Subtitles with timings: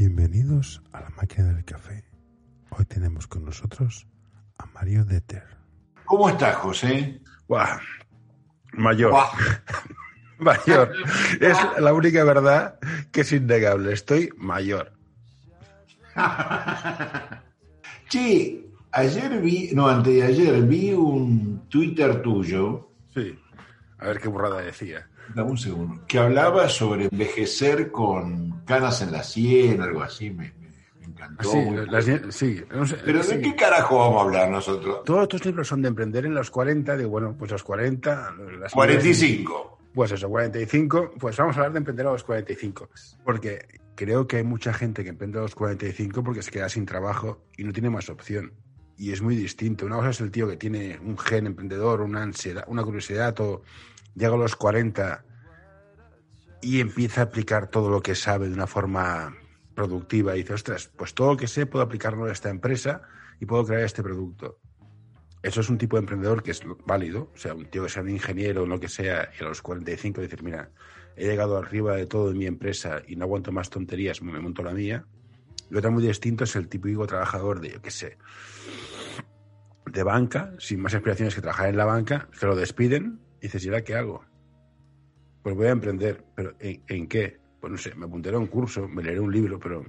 [0.00, 2.02] Bienvenidos a la máquina del café.
[2.70, 4.06] Hoy tenemos con nosotros
[4.56, 5.44] a Mario Deter.
[6.06, 7.20] ¿Cómo estás, José?
[7.46, 7.78] Buah,
[8.72, 9.10] mayor.
[9.10, 9.28] Buah.
[10.38, 10.94] Mayor.
[11.38, 12.78] Es la única verdad
[13.12, 13.92] que es innegable.
[13.92, 14.90] Estoy mayor.
[18.08, 23.38] Che, ayer vi, no, antes de ayer vi un Twitter tuyo, Sí.
[23.98, 25.10] A ver qué burrada decía.
[25.34, 30.52] Dame un segundo, que hablaba sobre envejecer con canas en la sien, algo así, me,
[31.06, 31.50] encantó.
[31.50, 33.36] Sí, las- sí, no sé, Pero sí.
[33.36, 35.04] ¿de qué carajo vamos a hablar nosotros?
[35.04, 36.96] Todos estos libros son de emprender en los 40.
[36.96, 38.34] Digo, bueno, pues los 40.
[38.60, 39.78] Las 45.
[39.92, 41.12] Pues eso, 45.
[41.18, 42.88] Pues vamos a hablar de emprender a los 45.
[43.24, 43.66] Porque
[43.96, 47.42] creo que hay mucha gente que emprende a los 45 porque se queda sin trabajo
[47.56, 48.52] y no tiene más opción.
[48.96, 49.86] Y es muy distinto.
[49.86, 53.62] Una cosa es el tío que tiene un gen emprendedor, una ansiedad, una curiosidad, o
[54.20, 55.24] llega a los 40
[56.60, 59.34] y empieza a aplicar todo lo que sabe de una forma
[59.74, 63.02] productiva y dice, ostras, pues todo lo que sé puedo aplicarlo a esta empresa
[63.40, 64.58] y puedo crear este producto.
[65.42, 68.02] Eso es un tipo de emprendedor que es válido, o sea, un tío que sea
[68.02, 70.70] un ingeniero o lo que sea, y a los 45 decir, mira,
[71.16, 74.62] he llegado arriba de todo en mi empresa y no aguanto más tonterías, me monto
[74.62, 75.06] la mía.
[75.70, 78.18] Y otra muy distinto es el típico trabajador de, yo qué sé,
[79.86, 83.64] de banca, sin más aspiraciones que trabajar en la banca, que lo despiden y dices,
[83.64, 84.24] ¿y ahora qué hago?
[85.42, 87.38] Pues voy a emprender, pero ¿en, en qué?
[87.60, 89.84] Pues no sé, me apuntaré a un curso, me leeré un libro, pero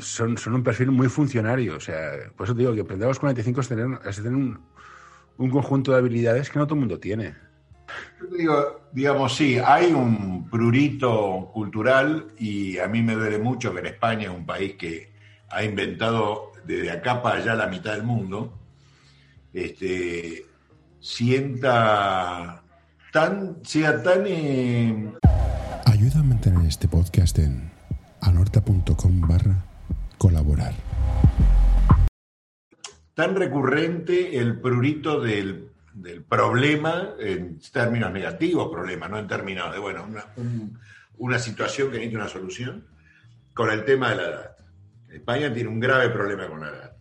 [0.00, 1.76] son, son un perfil muy funcionario.
[1.76, 4.34] O sea, por eso te digo que emprender a los 45 es tener, es tener
[4.34, 4.60] un,
[5.38, 7.34] un conjunto de habilidades que no todo el mundo tiene.
[8.30, 13.86] Digo, digamos, sí, hay un prurito cultural y a mí me duele mucho que en
[13.86, 15.12] España, un país que
[15.50, 18.58] ha inventado desde acá para allá la mitad del mundo,
[19.52, 20.46] este,
[21.02, 22.62] sienta
[23.12, 25.12] tan, sea tan eh,
[25.84, 27.70] Ayuda a mantener este podcast en
[28.20, 29.64] anorta.com barra
[30.16, 30.72] colaborar.
[33.14, 39.78] tan recurrente el prurito del, del problema, en términos negativos, problema, no en términos de,
[39.80, 40.78] bueno, una, un-
[41.18, 42.86] una situación que necesita una solución,
[43.54, 44.56] con el tema de la edad.
[45.12, 46.92] España tiene un grave problema con la edad.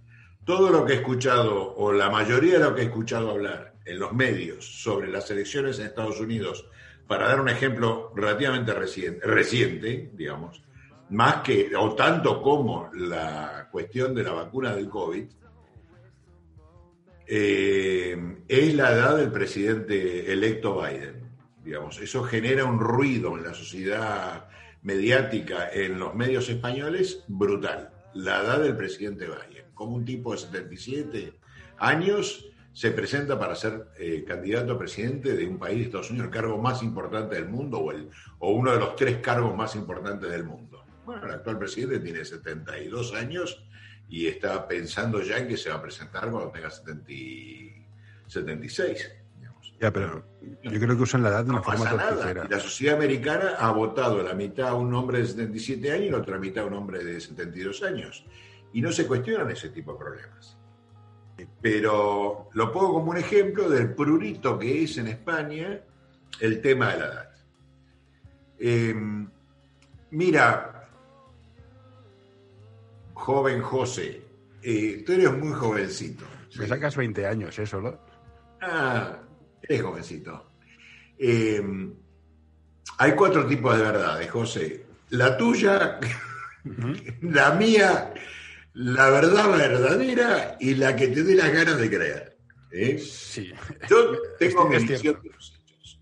[0.43, 3.99] Todo lo que he escuchado, o la mayoría de lo que he escuchado hablar en
[3.99, 6.65] los medios sobre las elecciones en Estados Unidos,
[7.07, 10.63] para dar un ejemplo relativamente reciente, digamos,
[11.09, 15.25] más que, o tanto como la cuestión de la vacuna del COVID,
[17.27, 21.31] eh, es la edad del presidente electo Biden.
[21.63, 24.47] Digamos, eso genera un ruido en la sociedad
[24.83, 27.91] mediática, en los medios españoles, brutal.
[28.13, 29.65] La edad del presidente Biden.
[29.73, 31.33] Como un tipo de 77
[31.77, 36.33] años se presenta para ser eh, candidato a presidente de un país Estados Unidos, el
[36.33, 38.09] cargo más importante del mundo o, el,
[38.39, 40.85] o uno de los tres cargos más importantes del mundo.
[41.05, 43.63] Bueno, el actual presidente tiene 72 años
[44.07, 47.85] y está pensando ya en que se va a presentar cuando tenga 70 y
[48.27, 49.11] 76.
[49.37, 49.73] digamos.
[49.79, 50.23] Ya, pero
[50.63, 52.47] yo creo que usan la edad de una No forma nada.
[52.49, 56.17] La sociedad americana ha votado la mitad a un hombre de 77 años y la
[56.19, 58.25] otra mitad a un hombre de 72 años.
[58.73, 60.57] Y no se cuestionan ese tipo de problemas.
[61.61, 65.81] Pero lo pongo como un ejemplo del prurito que es en España
[66.39, 67.31] el tema de la edad.
[68.59, 68.95] Eh,
[70.11, 70.87] mira,
[73.13, 74.21] joven José,
[74.61, 76.25] eh, tú eres muy jovencito.
[76.57, 76.69] Me ¿sí?
[76.69, 77.65] sacas 20 años, ¿eh?
[77.65, 77.99] Solo.
[78.61, 79.17] Ah,
[79.61, 80.51] eres jovencito.
[81.17, 81.61] Eh,
[82.97, 84.85] hay cuatro tipos de verdades, José.
[85.09, 85.99] La tuya,
[87.21, 88.13] la mía,
[88.73, 92.37] la verdad verdadera y la que te dé las ganas de creer.
[92.71, 92.97] ¿eh?
[92.99, 93.51] Sí.
[93.89, 95.99] Yo tengo Es- mi visión de los hechos,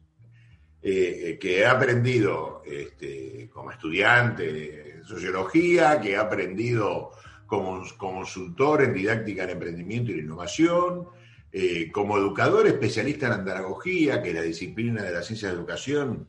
[0.81, 7.11] eh, que he aprendido este, como estudiante de sociología, que he aprendido
[7.47, 11.07] como consultor en didáctica en emprendimiento y en innovación,
[11.51, 16.27] eh, como educador especialista en andragogía, que es la disciplina de la ciencia de educación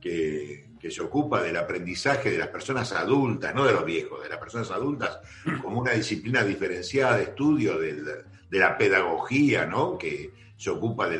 [0.00, 4.28] que, que se ocupa del aprendizaje de las personas adultas, no de los viejos, de
[4.28, 5.18] las personas adultas,
[5.62, 9.96] como una disciplina diferenciada de estudio de la pedagogía, ¿no?
[9.96, 11.16] que se ocupa de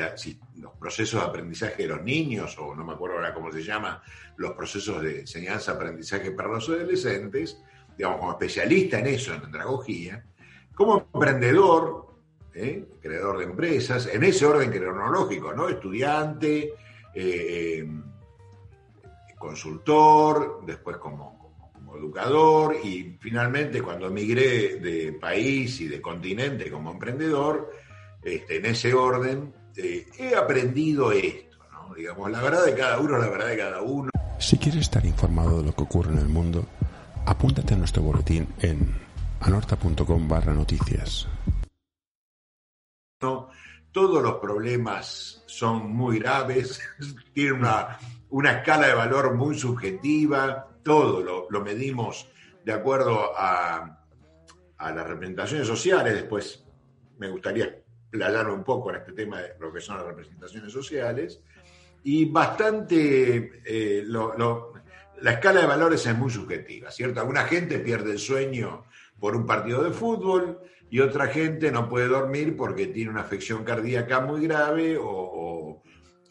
[0.56, 4.02] los procesos de aprendizaje de los niños, o no me acuerdo ahora cómo se llama,
[4.36, 7.56] los procesos de enseñanza-aprendizaje para los adolescentes,
[7.96, 10.26] digamos, como especialista en eso, en andragogía,
[10.74, 12.18] como emprendedor,
[12.52, 12.84] ¿eh?
[13.00, 15.70] creador de empresas, en ese orden cronológico, ¿no?
[15.70, 16.74] Estudiante,
[17.14, 17.88] eh,
[19.38, 26.70] consultor, después como, como- como educador y finalmente cuando emigré de país y de continente
[26.70, 27.70] como emprendedor,
[28.22, 31.94] este, en ese orden, eh, he aprendido esto, ¿no?
[31.94, 34.10] Digamos, la verdad de cada uno es la verdad de cada uno.
[34.38, 36.64] Si quieres estar informado de lo que ocurre en el mundo,
[37.26, 38.94] Apúntate a nuestro boletín en
[39.40, 41.26] anorta.com barra noticias.
[43.18, 46.80] Todos los problemas son muy graves,
[47.32, 47.98] tienen una,
[48.34, 52.28] una escala de valor muy subjetiva, todo lo, lo medimos
[52.64, 54.00] de acuerdo a,
[54.76, 56.14] a las representaciones sociales.
[56.14, 56.64] Después
[57.18, 61.42] me gustaría explayarme un poco en este tema de lo que son las representaciones sociales.
[62.02, 67.20] Y bastante, eh, la escala de valores es muy subjetiva, ¿cierto?
[67.20, 68.86] Alguna gente pierde el sueño
[69.20, 70.58] por un partido de fútbol
[70.90, 75.63] y otra gente no puede dormir porque tiene una afección cardíaca muy grave o,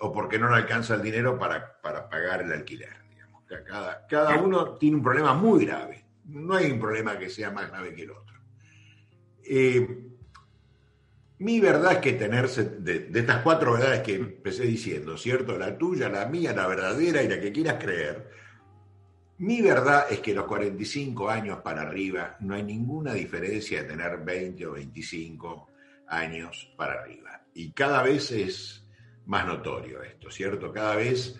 [0.04, 2.94] o porque no le alcanza el dinero para, para pagar el alquiler.
[3.10, 3.44] Digamos.
[3.66, 6.04] Cada, cada uno tiene un problema muy grave.
[6.26, 8.36] No hay un problema que sea más grave que el otro.
[9.46, 10.06] Eh,
[11.40, 15.58] mi verdad es que tenerse, de, de, estas cuatro verdades que empecé diciendo, ¿cierto?
[15.58, 18.30] La tuya, la mía, la verdadera y la que quieras creer.
[19.38, 24.18] Mi verdad es que los 45 años para arriba no hay ninguna diferencia de tener
[24.18, 25.70] 20 o 25
[26.08, 27.46] años para arriba.
[27.54, 28.83] Y cada vez es
[29.26, 30.72] más notorio esto, ¿cierto?
[30.72, 31.40] Cada vez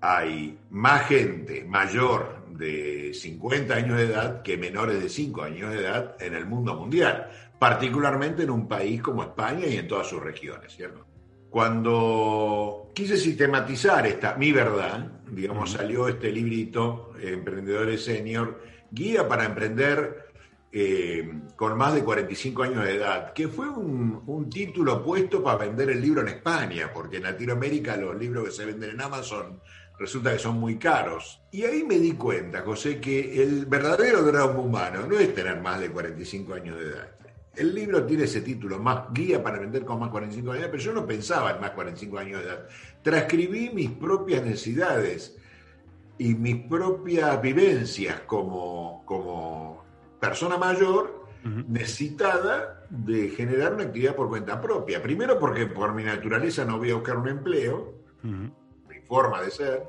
[0.00, 5.80] hay más gente mayor de 50 años de edad que menores de 5 años de
[5.80, 10.22] edad en el mundo mundial, particularmente en un país como España y en todas sus
[10.22, 11.06] regiones, ¿cierto?
[11.50, 20.25] Cuando quise sistematizar esta, mi verdad, digamos, salió este librito, Emprendedores Senior, Guía para Emprender
[20.78, 21.26] eh,
[21.56, 26.02] con más de 45 años de edad, que fue un, título puesto para vender el
[26.02, 29.58] libro en España, porque en Latinoamérica los libros que se venden en Amazon
[29.98, 31.40] resulta que son muy caros.
[31.50, 35.80] Y ahí me di cuenta, José, que el verdadero drama humano no es tener más
[35.80, 37.10] de 45 años de edad.
[37.54, 40.72] El libro tiene ese título, más guía para vender con más 45 años de edad,
[40.72, 42.68] pero yo no pensaba en más 45 años de edad.
[43.00, 45.38] Transcribí mis propias necesidades
[46.18, 49.75] y mis propias vivencias como, como
[50.28, 51.64] persona mayor uh -huh.
[51.68, 55.02] necesitada de generar una actividad por cuenta propia.
[55.02, 57.94] Primero porque por mi naturaleza no voy a buscar un empleo,
[58.24, 58.50] uh -huh.
[58.88, 59.82] mi forma de ser,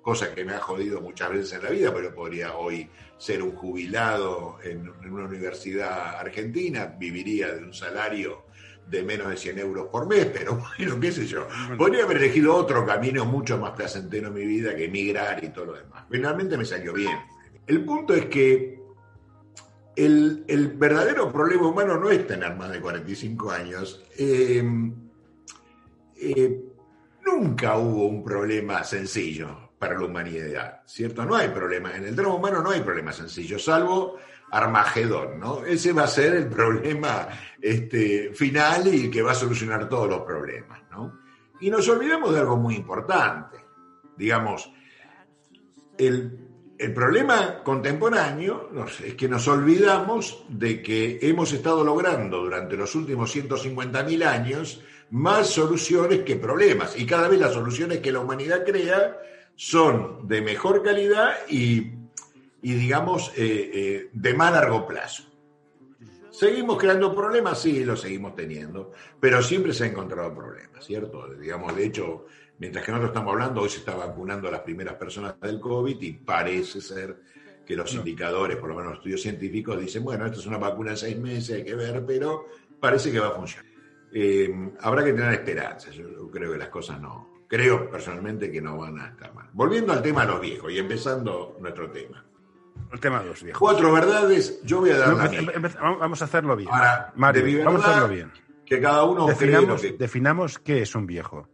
[0.00, 2.88] cosa que me ha jodido muchas veces en la vida, pero podría hoy
[3.18, 8.44] ser un jubilado en, en una universidad argentina, viviría de un salario
[8.86, 11.46] de menos de 100 euros por mes, pero bueno, qué sé yo.
[11.76, 15.66] Podría haber elegido otro camino mucho más placentero en mi vida que emigrar y todo
[15.66, 16.04] lo demás.
[16.10, 17.16] Finalmente me salió bien.
[17.66, 18.79] El punto es que
[19.96, 24.02] el, el verdadero problema humano no es tener más de 45 años.
[24.16, 24.62] Eh,
[26.16, 26.64] eh,
[27.24, 31.24] nunca hubo un problema sencillo para la humanidad, ¿cierto?
[31.24, 31.96] No hay problema.
[31.96, 34.18] En el drama humano no hay problema sencillo, salvo
[34.50, 35.64] Armagedón, ¿no?
[35.64, 37.28] Ese va a ser el problema
[37.60, 41.20] este, final y que va a solucionar todos los problemas, ¿no?
[41.60, 43.58] Y nos olvidamos de algo muy importante.
[44.16, 44.70] Digamos,
[45.96, 46.49] el,
[46.80, 48.70] el problema contemporáneo
[49.04, 55.48] es que nos olvidamos de que hemos estado logrando durante los últimos 150.000 años más
[55.48, 56.98] soluciones que problemas.
[56.98, 59.18] Y cada vez las soluciones que la humanidad crea
[59.54, 61.92] son de mejor calidad y,
[62.62, 65.24] y digamos, eh, eh, de más largo plazo.
[66.30, 67.60] ¿Seguimos creando problemas?
[67.60, 71.28] Sí, los seguimos teniendo, pero siempre se han encontrado problemas, ¿cierto?
[71.34, 72.24] Digamos, de hecho,
[72.60, 76.00] mientras que nosotros estamos hablando, hoy se está vacunando a las primeras personas del COVID
[76.00, 77.20] y parece ser
[77.66, 78.00] que los no.
[78.00, 81.18] indicadores, por lo menos los estudios científicos, dicen, bueno, esto es una vacuna de seis
[81.18, 82.46] meses, hay que ver, pero
[82.78, 83.70] parece que va a funcionar.
[84.12, 88.76] Eh, habrá que tener esperanza, yo creo que las cosas no, creo personalmente que no
[88.76, 89.48] van a estar mal.
[89.52, 92.24] Volviendo al tema de los viejos y empezando nuestro tema.
[92.92, 93.58] El tema de los viejos.
[93.58, 95.08] Cuatro verdades, yo voy a dar
[95.80, 96.68] no, Vamos a hacerlo bien.
[96.70, 98.32] Ahora, Mario, verdad, vamos a hacerlo bien.
[98.66, 99.92] Que cada uno definamos, que...
[99.92, 101.48] definamos qué es un viejo.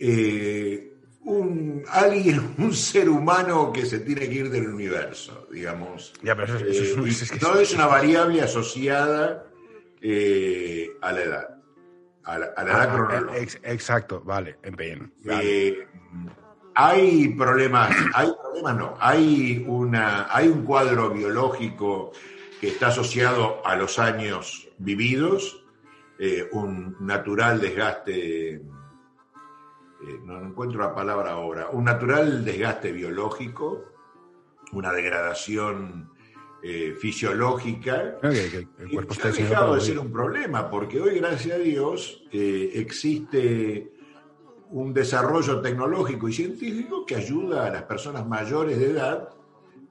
[0.00, 0.92] Eh,
[1.24, 6.12] un, alguien, un ser humano que se tiene que ir del universo, digamos.
[6.22, 9.46] Ya, pero eso, eso, eso, eh, es, que no es una variable asociada
[10.00, 11.56] eh, a la edad.
[12.24, 13.42] A la, a la edad ah, cronológica.
[13.42, 15.12] Ex, exacto, vale, en bien.
[15.24, 15.68] Vale.
[15.68, 15.88] Eh,
[16.74, 22.12] hay problemas, hay problemas no, hay, una, hay un cuadro biológico
[22.60, 25.64] que está asociado a los años vividos,
[26.18, 28.62] eh, un natural desgaste,
[30.06, 33.84] eh, no encuentro la palabra ahora, un natural desgaste biológico,
[34.72, 36.10] una degradación
[36.62, 38.68] eh, fisiológica, okay, okay.
[38.78, 42.72] El cuerpo que ha dejado de ser un problema, porque hoy, gracias a Dios, eh,
[42.74, 43.92] existe
[44.70, 49.30] un desarrollo tecnológico y científico que ayuda a las personas mayores de edad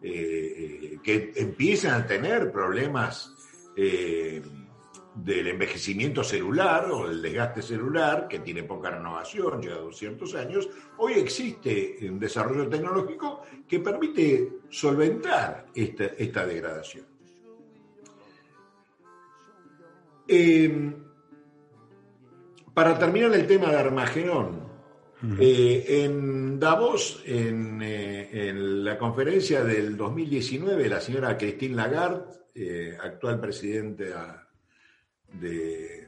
[0.02, 3.36] eh, que empiezan a tener problemas
[5.24, 10.70] del envejecimiento celular o del desgaste celular, que tiene poca renovación, llega a 200 años,
[10.98, 17.06] hoy existe un desarrollo tecnológico que permite solventar esta, esta degradación.
[20.28, 20.94] Eh,
[22.74, 24.70] para terminar el tema de Armagedón,
[25.38, 32.24] eh, en Davos, en, eh, en, la conferencia del 2019, la señora Christine Lagarde,
[32.56, 34.49] eh, actual presidenta
[35.34, 36.08] de,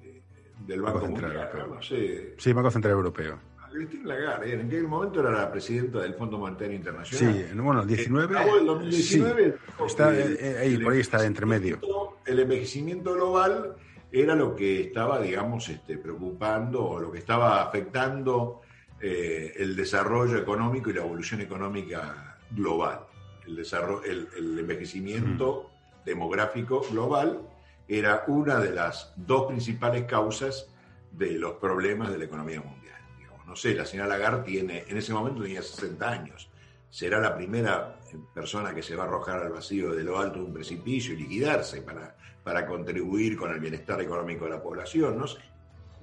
[0.00, 0.22] de,
[0.66, 1.74] del Banco, Banco Central Mundial, Europeo.
[1.74, 3.38] no sé, Sí, Banco Central Europeo.
[3.72, 7.34] Christine Lagarde, ¿en qué momento era la presidenta del Fondo Monetario Internacional?
[7.50, 8.26] Sí, bueno, 19.
[8.26, 11.80] En Davos del 2019, sí, está el- eh, ahí, por ahí está, entre medio.
[12.26, 13.76] el envejecimiento global
[14.10, 18.60] era lo que estaba, digamos, este, preocupando o lo que estaba afectando
[19.00, 23.00] eh, el desarrollo económico y la evolución económica global.
[23.46, 25.70] El, desarrollo, el, el envejecimiento
[26.04, 27.40] demográfico global
[27.88, 30.68] era una de las dos principales causas
[31.10, 32.96] de los problemas de la economía mundial.
[33.18, 36.50] Digamos, no sé, la señora Lagarde tiene, en ese momento tenía 60 años.
[36.88, 37.98] Será la primera
[38.34, 41.16] persona que se va a arrojar al vacío de lo alto de un precipicio y
[41.16, 45.38] liquidarse para, para contribuir con el bienestar económico de la población, no sé.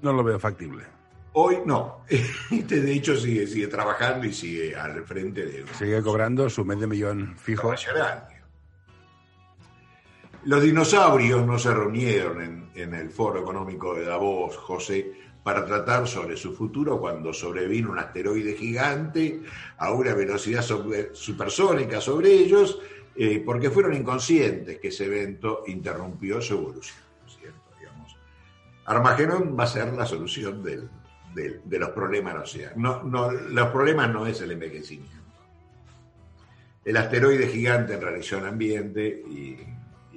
[0.01, 0.83] No lo veo factible.
[1.33, 2.03] Hoy no.
[2.51, 6.87] Este, de hecho, sigue, sigue trabajando y sigue al frente de Sigue cobrando su medio
[6.87, 7.73] millón fijo.
[10.45, 15.11] Los dinosaurios no se reunieron en, en el foro económico de Davos, José,
[15.43, 19.41] para tratar sobre su futuro cuando sobrevino un asteroide gigante
[19.77, 22.79] a una velocidad supersónica sobre ellos,
[23.15, 26.97] eh, porque fueron inconscientes que ese evento interrumpió su evolución.
[27.25, 27.59] ¿cierto?
[29.55, 32.75] Va a ser la solución de los problemas en la sociedad.
[32.75, 35.17] No, no, los problemas no es el envejecimiento.
[36.85, 39.57] El asteroide gigante enrareció el ambiente y,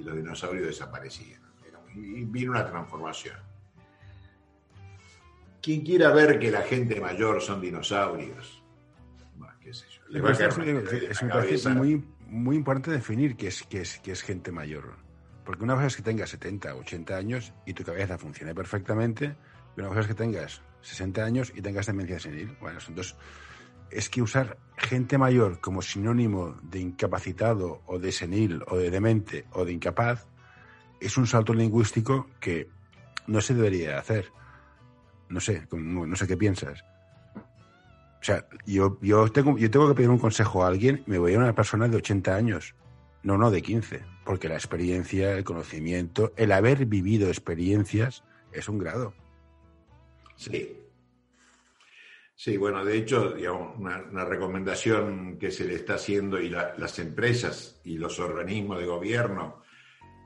[0.03, 1.51] y los dinosaurios desaparecieron.
[1.95, 3.37] Y vino una transformación.
[5.61, 8.63] Quien quiera ver que la gente mayor son dinosaurios,
[9.61, 12.55] qué sé yo, le va a caer un asteroide en Es, me parece muy, muy
[12.57, 14.95] importante definir qué es, qué, es, qué es gente mayor.
[15.45, 19.35] Porque una cosa es que tengas 70 o 80 años y tu cabeza funcione perfectamente,
[19.77, 22.57] y una cosa es que tengas 60 años y tengas demencia senil.
[22.59, 23.15] Bueno, entonces
[23.95, 29.45] es que usar gente mayor como sinónimo de incapacitado o de senil o de demente
[29.51, 30.25] o de incapaz
[30.99, 32.69] es un salto lingüístico que
[33.27, 34.31] no se debería hacer.
[35.29, 36.83] No sé, no, sé qué piensas.
[37.35, 41.33] O sea, yo, yo, tengo, yo tengo que pedir un consejo a alguien, me voy
[41.33, 42.75] a una persona de 80 años,
[43.21, 48.23] no, no de 15, porque la experiencia, el conocimiento, el haber vivido experiencias
[48.53, 49.13] es un grado.
[50.37, 50.82] Sí.
[52.43, 56.73] Sí, bueno, de hecho, digamos, una, una recomendación que se le está haciendo y la-
[56.77, 59.61] las empresas y los organismos de gobierno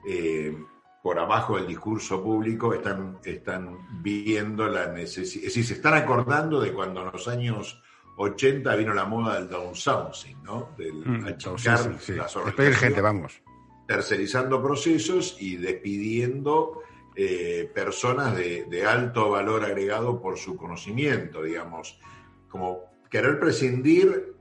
[0.10, 0.58] eh,
[1.04, 6.60] por abajo del discurso público están, están viendo la necesidad, es decir, se están acordando
[6.60, 7.80] de cuando en los años
[8.18, 10.70] 80 vino la moda del downsizing, ¿no?
[10.76, 12.14] Del Mm, achicar sí, sí, sí.
[12.16, 12.36] las
[12.80, 13.44] gente, vamos.
[13.88, 16.82] tercerizando procesos y despidiendo
[17.20, 22.00] eh, personas de, de alto valor agregado por su conocimiento, digamos,
[22.48, 24.36] como querer prescindir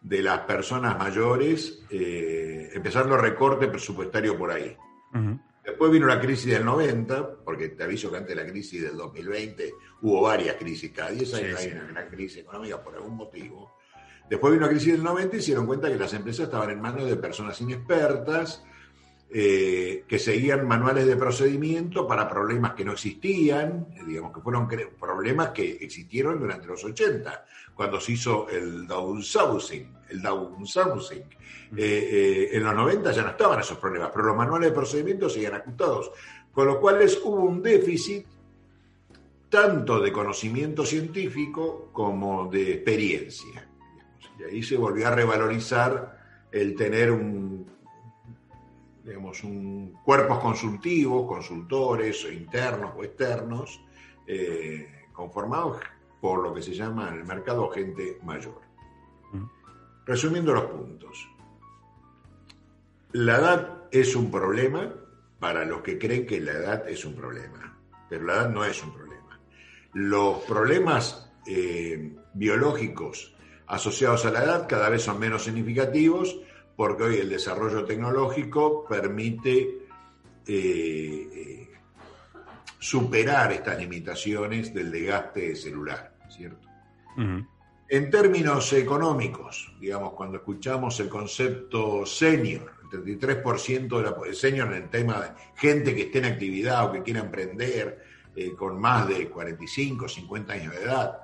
[0.00, 4.74] de las personas mayores, eh, empezar los recortes presupuestarios por ahí.
[5.62, 8.96] Después vino la crisis del 90, porque te aviso que antes de la crisis del
[8.96, 13.16] 2020 hubo varias crisis, cada 10 años Sí, hay una gran crisis económica por algún
[13.16, 13.76] motivo.
[14.30, 16.80] Después vino la crisis del 90 y se dieron cuenta que las empresas estaban en
[16.80, 18.64] manos de personas inexpertas,
[19.36, 24.68] eh, que seguían manuales de procedimiento para problemas que no existían, eh, digamos que fueron
[24.68, 31.24] problemas que existieron durante los 80, cuando se hizo el downsizing, el downsizing.
[31.76, 35.28] Eh, eh, en los 90 ya no estaban esos problemas, pero los manuales de procedimiento
[35.28, 36.12] seguían ajustados,
[36.52, 38.26] con lo cual les hubo un déficit
[39.48, 43.68] tanto de conocimiento científico como de experiencia.
[43.96, 44.30] digamos.
[44.38, 46.20] Y ahí se volvió a revalorizar
[46.52, 47.73] el tener un,
[49.04, 53.80] digamos, un cuerpos consultivos, consultores internos o externos,
[54.26, 55.78] eh, conformados
[56.20, 58.62] por lo que se llama en el mercado gente mayor.
[60.06, 61.28] Resumiendo los puntos.
[63.12, 64.92] La edad es un problema
[65.38, 68.82] para los que creen que la edad es un problema, pero la edad no es
[68.82, 69.38] un problema.
[69.92, 73.34] Los problemas eh, biológicos
[73.66, 76.38] asociados a la edad cada vez son menos significativos
[76.76, 79.86] porque hoy el desarrollo tecnológico permite
[80.46, 81.70] eh, eh,
[82.78, 86.68] superar estas limitaciones del desgaste celular, ¿cierto?
[87.88, 94.84] En términos económicos, digamos, cuando escuchamos el concepto senior, el 33% de la senior en
[94.84, 98.02] el tema de gente que esté en actividad o que quiera emprender
[98.34, 101.18] eh, con más de 45, 50 años de edad.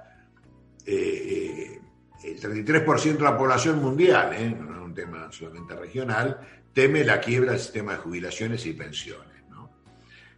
[0.87, 1.81] Eh,
[2.25, 4.33] el 33% de la población mundial,
[4.91, 6.41] un tema solamente regional,
[6.73, 9.31] teme la quiebra del sistema de jubilaciones y pensiones.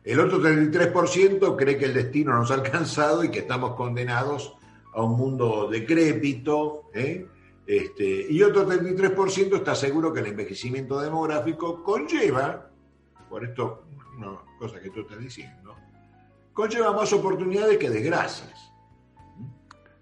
[0.04, 4.56] El otro 33% cree que el destino nos ha alcanzado y que estamos condenados
[4.92, 6.90] a un mundo decrépito.
[6.92, 7.26] ¿eh?
[7.64, 12.68] Este, y otro 33% está seguro que el envejecimiento demográfico conlleva,
[13.30, 13.84] por esto,
[14.18, 15.76] una cosa que tú estás diciendo,
[16.52, 18.72] conlleva más oportunidades que desgracias.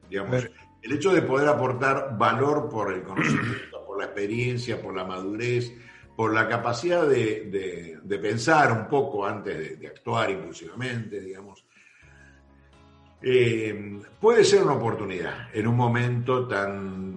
[0.08, 0.48] Digamos,
[0.82, 3.69] el hecho de poder aportar valor por el conocimiento,
[4.00, 5.72] la experiencia, por la madurez,
[6.16, 11.64] por la capacidad de, pensar un poco antes de, actuar impulsivamente, digamos,
[13.22, 17.16] eh, puede ser una oportunidad en un momento tan,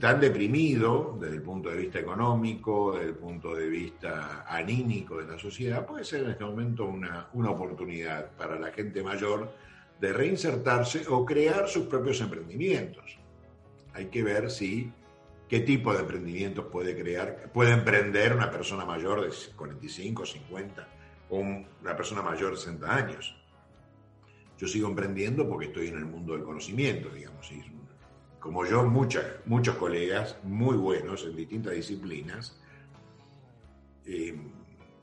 [0.00, 5.26] tan deprimido desde el punto de vista económico, desde el punto de vista anímico de
[5.26, 9.52] la sociedad, puede ser en este momento una, una oportunidad para la gente mayor
[10.00, 13.18] de reinsertarse o crear sus propios emprendimientos.
[13.92, 14.92] Hay que ver si
[15.50, 20.88] qué tipo de emprendimientos puede crear, puede emprender una persona mayor de 45, 50
[21.28, 23.36] o una persona mayor de 60 años.
[24.56, 27.50] Yo sigo emprendiendo porque estoy en el mundo del conocimiento, digamos.
[28.38, 32.56] Como yo, muchos colegas muy buenos en distintas disciplinas,
[34.06, 34.38] eh,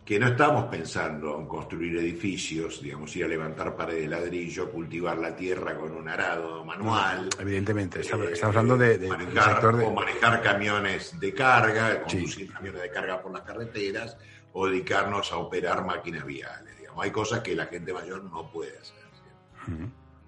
[0.07, 5.17] que no estamos pensando en construir edificios, digamos, ir a levantar paredes de ladrillo, cultivar
[5.17, 7.27] la tierra con un arado manual.
[7.37, 13.21] Evidentemente, estamos, eh, hablando de, manejar, O manejar camiones de carga, conducir camiones de carga
[13.21, 14.15] por las carreteras,
[14.53, 16.77] o dedicarnos a operar máquinas viales.
[16.79, 17.03] Digamos.
[17.03, 18.95] Hay cosas que la gente mayor no puede hacer.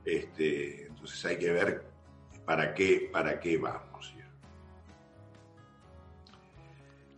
[0.03, 1.86] este, entonces hay que ver
[2.43, 3.88] para qué, para qué vamos.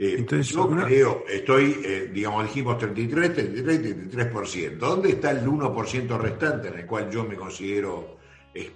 [0.02, 4.80] Eh, Entonces, yo creo, estoy, eh, digamos, dijimos 33, 33, 33%.
[4.80, 8.18] ¿Dónde está el 1% restante en el cual yo me considero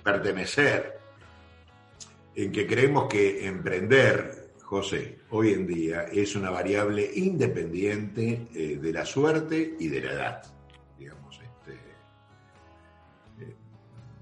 [0.03, 0.99] pertenecer?
[2.35, 8.93] En que creemos que emprender, José, hoy en día es una variable independiente eh, de
[8.93, 10.43] la suerte y de la edad.
[10.99, 11.79] Digamos, este,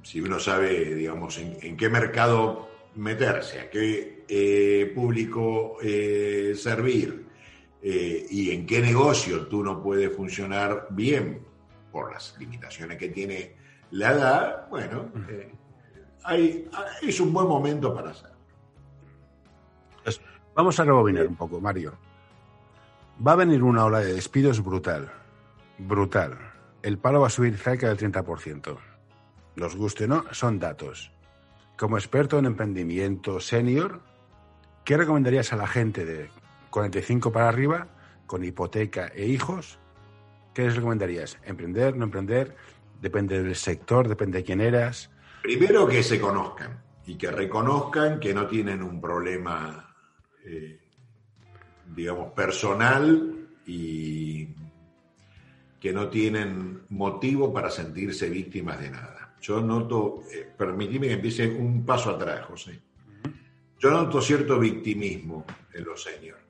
[0.03, 7.27] si uno sabe, digamos, en qué mercado meterse, a qué eh, público eh, servir
[7.83, 11.45] eh, y en qué negocio tú no puedes funcionar bien
[11.91, 13.55] por las limitaciones que tiene
[13.91, 15.11] la edad, bueno,
[16.23, 16.67] hay,
[17.03, 18.35] es un buen momento para hacerlo.
[20.03, 20.19] Pues,
[20.55, 21.93] vamos a rebobinar un poco, Mario.
[23.25, 25.11] Va a venir una ola de despidos brutal,
[25.77, 26.39] brutal.
[26.81, 28.77] El paro va a subir cerca del 30%.
[29.57, 31.11] Nos guste o no, son datos.
[31.77, 34.01] Como experto en emprendimiento senior,
[34.83, 36.29] ¿qué recomendarías a la gente de
[36.69, 37.87] 45 para arriba,
[38.25, 39.79] con hipoteca e hijos?
[40.53, 41.37] ¿Qué les recomendarías?
[41.43, 42.55] ¿Emprender, no emprender?
[43.01, 44.07] ¿Depende del sector?
[44.07, 45.09] ¿Depende de quién eras?
[45.41, 49.93] Primero que se conozcan y que reconozcan que no tienen un problema,
[50.45, 50.79] eh,
[51.93, 54.47] digamos, personal y
[55.79, 59.35] que no tienen motivo para sentirse víctimas de nada.
[59.41, 62.79] Yo noto, eh, permitime que empiece un paso atrás, José.
[63.83, 66.41] Yo noto cierto victimismo en los señores.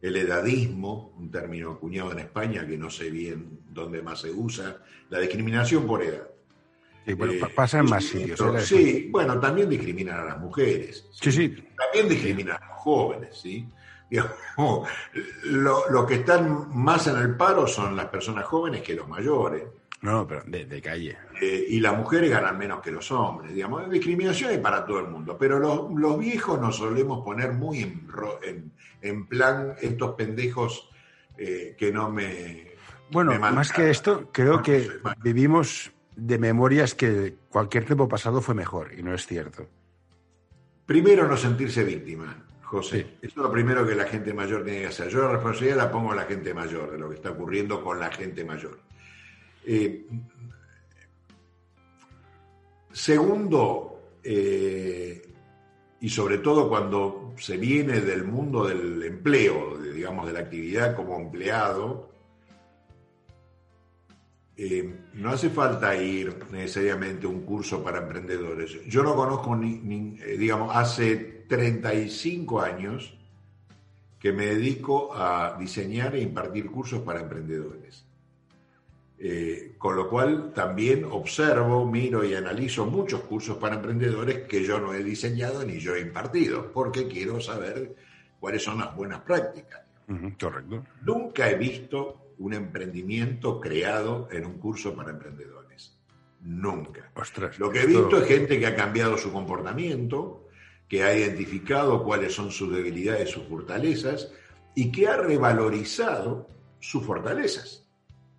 [0.00, 4.78] El edadismo, un término acuñado en España que no sé bien dónde más se usa,
[5.10, 6.26] la discriminación por edad.
[7.04, 8.40] Sí, bueno, eh, pasa en más sitios.
[8.66, 11.06] Sí, bueno, también discriminan a las mujeres.
[11.12, 11.62] Sí, sí.
[11.76, 13.68] También discriminan a los jóvenes, ¿sí?
[14.08, 14.88] Digamos,
[15.44, 19.62] los que están más en el paro son las personas jóvenes que los mayores.
[20.06, 21.16] No, pero de, calle.
[21.42, 23.90] Eh, y las mujeres ganan menos que los hombres, digamos.
[23.90, 29.26] Discriminación hay para todo el mundo, pero los, viejos nos solemos poner muy en, en,
[29.26, 30.88] plan estos pendejos
[31.36, 32.68] eh, que no me...
[33.10, 34.88] Bueno, más que esto, creo que
[35.24, 39.66] vivimos de memorias que cualquier tiempo pasado fue mejor, y no es cierto.
[40.86, 43.16] Primero, no sentirse víctima, José.
[43.20, 45.08] Eso es lo primero que la gente mayor tiene que hacer.
[45.08, 47.98] Yo la responsabilidad la pongo a la gente mayor, de lo que está ocurriendo con
[47.98, 48.86] la gente mayor.
[49.68, 50.06] Eh,
[52.92, 55.22] segundo, eh,
[56.00, 61.16] y sobre todo cuando se viene del mundo del empleo, digamos, de la actividad como
[61.18, 62.12] empleado,
[64.56, 68.84] eh, no hace falta ir necesariamente a un curso para emprendedores.
[68.86, 73.18] Yo no conozco, ni, digamos, hace 35 años
[74.20, 78.05] que me dedico a diseñar e impartir cursos para emprendedores.
[79.18, 84.78] Eh, con lo cual también observo, miro y analizo muchos cursos para emprendedores que yo
[84.78, 87.94] no he diseñado ni yo he impartido, porque quiero saber
[88.38, 89.80] cuáles son las buenas prácticas.
[90.38, 90.84] correcto.
[91.02, 95.96] Nunca he visto un emprendimiento creado en un curso para emprendedores.
[96.42, 97.10] Nunca.
[97.58, 100.48] Lo que he visto es gente que ha cambiado su comportamiento,
[100.88, 104.30] que ha identificado cuáles son sus debilidades, sus fortalezas
[104.74, 106.48] y que ha revalorizado
[106.78, 107.85] sus fortalezas.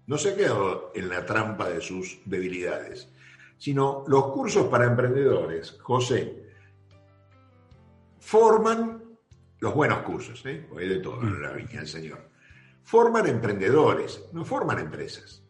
[0.07, 3.09] No se ha quedado en la trampa de sus debilidades,
[3.57, 6.43] sino los cursos para emprendedores, José,
[8.19, 9.03] forman
[9.59, 10.65] los buenos cursos, ¿eh?
[10.75, 12.29] de todo la viña del Señor.
[12.83, 15.43] Forman emprendedores, no forman empresas.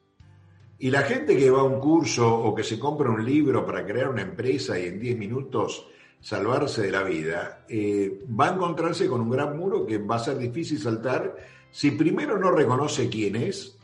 [0.80, 3.86] Y la gente que va a un curso o que se compra un libro para
[3.86, 5.88] crear una empresa y en 10 minutos
[6.20, 10.20] salvarse de la vida, eh, va a encontrarse con un gran muro que va a
[10.20, 11.36] ser difícil saltar
[11.72, 13.77] si primero no reconoce quién es,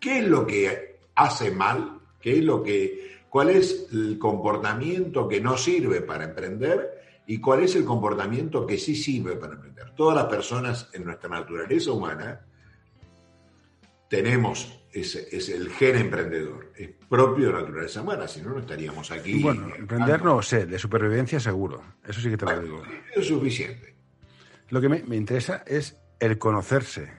[0.00, 5.40] qué es lo que hace mal, qué es lo que, cuál es el comportamiento que
[5.40, 9.90] no sirve para emprender y cuál es el comportamiento que sí sirve para emprender.
[9.94, 12.40] Todas las personas en nuestra naturaleza humana
[14.08, 18.60] tenemos ese, es el gen emprendedor, es propio de la naturaleza humana, si no, no
[18.60, 19.42] estaríamos aquí.
[19.42, 22.82] Bueno, emprender no sé, de supervivencia seguro, eso sí que te lo digo.
[23.14, 23.94] Es suficiente.
[24.70, 27.10] Lo que me, interesa es el conocerse.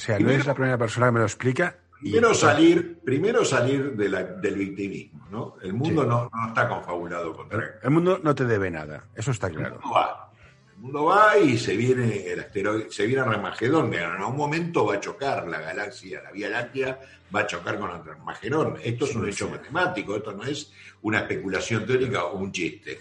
[0.00, 3.94] O sea, no es la primera persona que me lo explica Primero salir, primero salir
[3.94, 5.56] del victimismo, ¿no?
[5.62, 7.70] El mundo no, está confabulado contra él.
[7.82, 9.74] El mundo no te debe nada, eso está claro.
[9.74, 10.32] El mundo va,
[10.74, 14.94] el mundo va y se viene el asteroide, se viene Armagedón, en algún momento va
[14.94, 16.98] a chocar la galaxia, la Vía Láctea
[17.34, 18.78] va a chocar con Armagedón.
[18.82, 22.98] Esto es un hecho matemático, esto no es una especulación teórica o un chiste.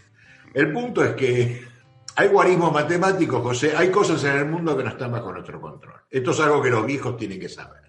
[0.53, 1.63] El punto es que
[2.15, 5.95] hay guarismos matemáticos, José, hay cosas en el mundo que no están bajo nuestro control.
[6.10, 7.84] Esto es algo que los viejos tienen que saber.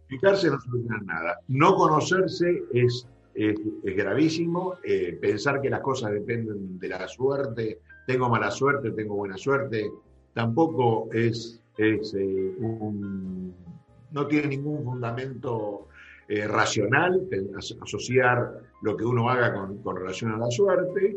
[0.00, 1.38] Explicarse no soluciona nada.
[1.48, 4.74] No conocerse es, es, gravísimo.
[4.84, 9.90] Eh, pensar que las cosas dependen de la suerte, tengo mala suerte, tengo buena suerte,
[10.34, 13.54] tampoco es, es eh, un,
[14.10, 15.88] no tiene ningún fundamento
[16.28, 17.28] eh, racional
[17.80, 21.16] asociar lo que uno haga con, con relación a la suerte.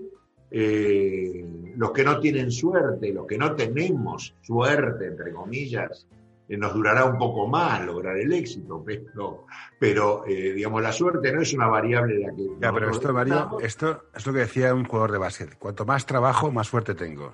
[0.51, 6.08] Los que no tienen suerte, los que no tenemos suerte, entre comillas,
[6.47, 9.45] eh, nos durará un poco más lograr el éxito, pero,
[9.79, 12.47] pero eh, digamos, la suerte no es una variable de la que...
[12.62, 15.58] Ya, pero esto, Mario, esto es lo que decía un jugador de básquet.
[15.58, 17.34] Cuanto más trabajo, más suerte tengo.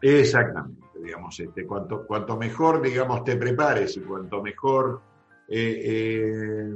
[0.00, 5.00] Exactamente, digamos, este, cuanto, cuanto mejor, digamos, te prepares y cuanto mejor
[5.48, 6.72] eh,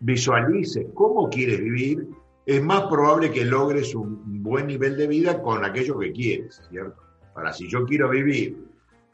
[0.00, 2.06] visualices cómo quieres vivir,
[2.50, 7.00] es más probable que logres un buen nivel de vida con aquello que quieres, ¿cierto?
[7.36, 8.56] Ahora, si yo quiero vivir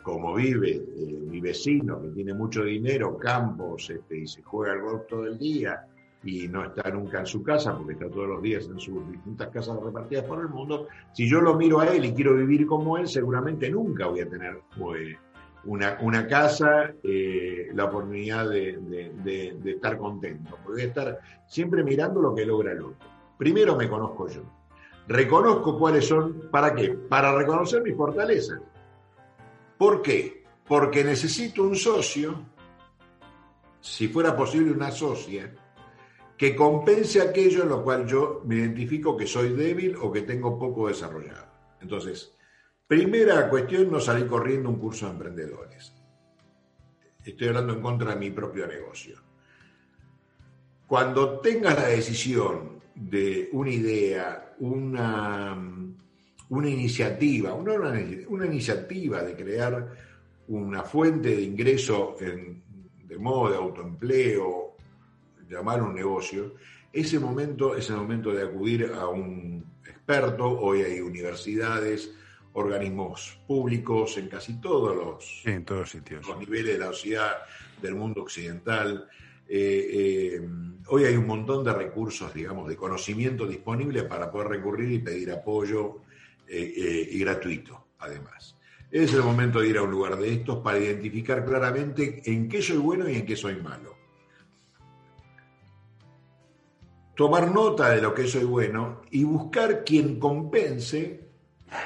[0.03, 4.81] como vive eh, mi vecino, que tiene mucho dinero, campos, este, y se juega al
[4.81, 5.85] golf todo el día
[6.25, 9.49] y no está nunca en su casa porque está todos los días en sus distintas
[9.49, 12.97] casas repartidas por el mundo, si yo lo miro a él y quiero vivir como
[12.97, 15.15] él, seguramente nunca voy a tener pues,
[15.67, 18.79] una, una, casa, eh, la oportunidad de,
[19.23, 20.57] de, de, estar contento.
[20.65, 23.16] Voy a estar siempre mirando lo que logra el otro.
[23.39, 24.43] Primero me conozco yo.
[25.09, 26.89] Reconozco cuáles son, ¿para qué?
[26.91, 28.61] Para reconocer mis fortalezas
[29.79, 30.45] ¿Por qué?
[30.67, 32.47] Porque necesito un socio,
[33.81, 35.55] si fuera posible una socia,
[36.37, 40.59] que compense aquello en lo cual yo me identifico que soy débil o que tengo
[40.59, 41.47] poco desarrollado.
[41.81, 42.37] Entonces,
[42.87, 45.93] primera cuestión, no salir corriendo un curso de emprendedores.
[47.25, 49.21] Estoy hablando en contra de mi propio negocio.
[50.87, 55.57] Cuando tengas la decisión de una idea, una,
[56.49, 57.75] una iniciativa, una,
[58.29, 59.93] una, iniciativa de crear
[60.49, 64.77] una fuente de ingreso de modo de autoempleo,
[65.49, 66.55] llamar un negocio,
[66.93, 70.47] ese momento es el momento de acudir a un experto.
[70.47, 72.15] Hoy hay universidades,
[72.55, 76.27] organismos públicos en casi todos los, en todos sitios.
[76.27, 77.35] los niveles de la sociedad
[77.83, 79.09] del mundo occidental.
[79.49, 80.49] Eh, eh,
[80.89, 85.31] hoy hay un montón de recursos, digamos, de conocimiento disponible para poder recurrir y pedir
[85.31, 86.03] apoyo
[86.49, 88.57] eh, y gratuito, además.
[88.91, 92.63] Es el momento de ir a un lugar de estos para identificar claramente en qué
[92.63, 93.95] soy bueno y en qué soy malo.
[97.15, 101.29] Tomar nota de lo que soy bueno y buscar quien compense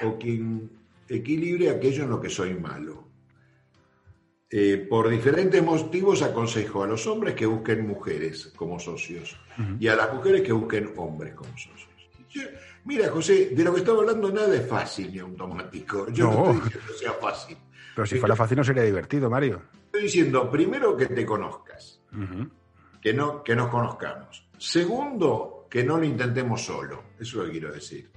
[0.05, 0.71] o quien
[1.09, 3.10] equilibre aquello en lo que soy malo.
[4.53, 9.39] Eh, por diferentes motivos aconsejo a los hombres que busquen mujeres como socios
[9.79, 11.89] y a las mujeres que busquen hombres como socios.
[12.85, 16.11] Mira, José, de lo que estaba hablando nada es fácil ni automático.
[16.11, 17.57] Yo no, estoy diciendo que sea fácil.
[17.95, 19.63] Pero si fuera fácil no sería divertido, Mario.
[19.87, 22.01] Estoy diciendo, primero, que te conozcas.
[23.01, 24.49] que, no, que nos conozcamos.
[24.59, 27.05] Segundo, que no lo intentemos solo.
[27.21, 28.11] Eso es lo que quiero decir.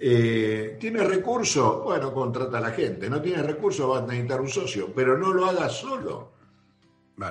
[0.00, 1.82] Eh, ¿Tiene recursos?
[1.82, 3.10] Bueno, contrata a la gente.
[3.10, 3.90] ¿No tiene recursos?
[3.90, 6.32] Va a necesitar un socio, pero no lo haga solo.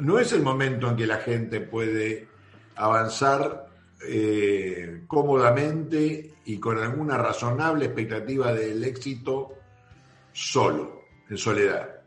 [0.01, 2.27] No es el momento en que la gente puede
[2.75, 3.69] avanzar
[4.06, 9.53] eh, cómodamente y con alguna razonable expectativa del éxito
[10.34, 12.01] solo, en soledad.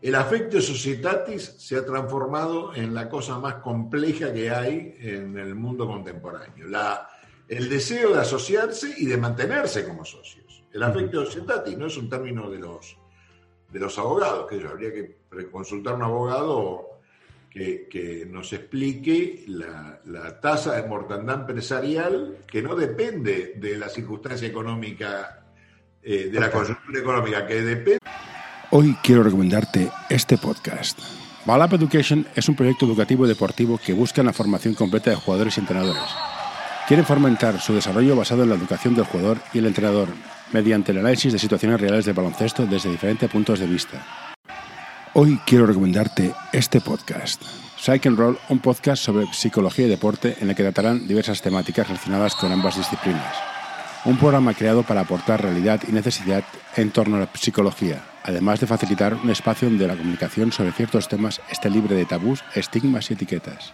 [0.00, 5.56] El afecto societatis se ha transformado en la cosa más compleja que hay en el
[5.56, 6.68] mundo contemporáneo.
[6.68, 7.08] La,
[7.48, 10.64] el deseo de asociarse y de mantenerse como socios.
[10.72, 12.96] El afecto societatis no es un término de los,
[13.72, 15.16] de los abogados, que yo habría que
[15.50, 16.96] consultar a un abogado
[17.88, 25.46] que, nos explique la, tasa de mortandad empresarial que no depende de la circunstancia económica,
[26.02, 27.98] eh, de la coyuntura económica, que depende...
[28.70, 30.98] Hoy quiero recomendarte este podcast.
[31.46, 35.56] Balap Education es un proyecto educativo y deportivo que busca la formación completa de jugadores
[35.56, 36.35] y entrenadores.
[36.86, 40.08] Quieren fomentar su desarrollo basado en la educación del jugador y el entrenador,
[40.52, 44.06] mediante el análisis de situaciones reales de baloncesto desde diferentes puntos de vista.
[45.14, 47.42] Hoy quiero recomendarte este podcast.
[47.76, 51.88] Psych and Roll, un podcast sobre psicología y deporte en el que tratarán diversas temáticas
[51.88, 53.34] relacionadas con ambas disciplinas.
[54.04, 56.44] Un programa creado para aportar realidad y necesidad
[56.76, 61.08] en torno a la psicología, además de facilitar un espacio donde la comunicación sobre ciertos
[61.08, 63.72] temas esté libre de tabús, estigmas y etiquetas.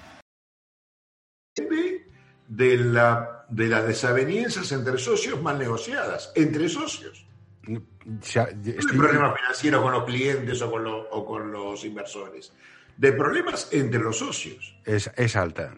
[2.55, 7.27] De, la, de las desavenencias entre socios mal negociadas, entre socios.
[7.67, 12.53] No hay problema financiero con los clientes o con, los inversores.
[12.97, 14.77] De problemas entre los socios.
[14.85, 15.75] Es, alta.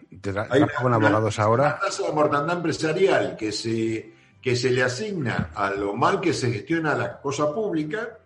[0.49, 1.63] Hay con abogados ahora.
[1.63, 6.33] La tasa de mortandad empresarial que se, que se le asigna a lo mal que
[6.33, 8.19] se gestiona la cosa pública,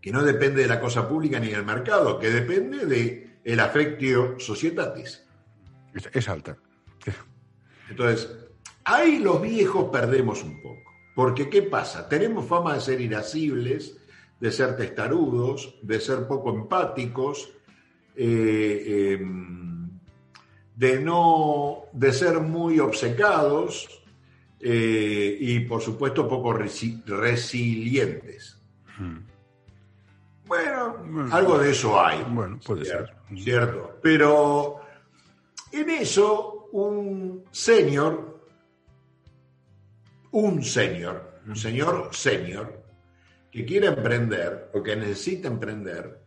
[0.00, 4.38] que no depende de la cosa pública ni del mercado, que depende de el afectio
[4.38, 5.24] societatis.
[6.12, 6.56] es alta.
[7.90, 8.30] Entonces,
[8.84, 10.90] ahí los viejos perdemos un poco.
[11.14, 12.08] Porque, ¿qué pasa?
[12.08, 13.96] Tenemos fama de ser irascibles,
[14.38, 17.50] de ser testarudos, de ser poco empáticos,
[18.16, 19.88] eh, em,
[20.76, 24.02] de no, de ser muy obcecados
[24.60, 28.58] eh, y, por supuesto, poco resilientes.
[28.98, 29.18] Hmm.
[30.46, 32.24] Bueno, algo de eso hay.
[32.28, 33.14] Bueno, puede ser.
[33.36, 33.98] Cierto.
[34.02, 34.80] Pero
[35.70, 38.30] en eso, un señor
[40.32, 42.84] un señor, un señor senior,
[43.50, 46.20] que quiere emprender o que necesita emprender,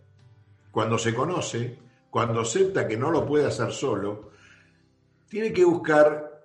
[0.71, 1.79] cuando se conoce,
[2.09, 4.31] cuando acepta que no lo puede hacer solo,
[5.29, 6.43] tiene que buscar,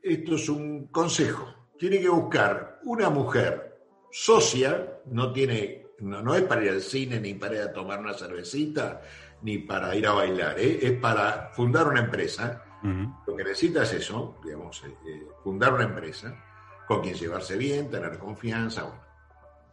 [0.00, 6.64] esto es un consejo, tiene que buscar una mujer socia, no tiene, no, es para
[6.64, 9.02] ir al cine, ni para ir a tomar una cervecita,
[9.42, 10.78] ni para ir a bailar, ¿eh?
[10.82, 15.84] es para fundar una empresa lo que necesita es eso, digamos, eh, eh, fundar una
[15.84, 16.44] empresa
[16.86, 18.86] con quien llevarse bien, tener confianza.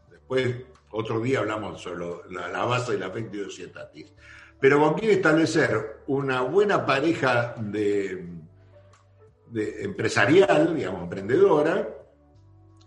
[0.09, 0.55] Después,
[0.91, 4.11] otro día hablamos sobre la, base del afecto societatis.
[4.59, 8.27] Pero con quien establecer una buena pareja de,
[9.53, 11.87] empresarial, digamos, emprendedora,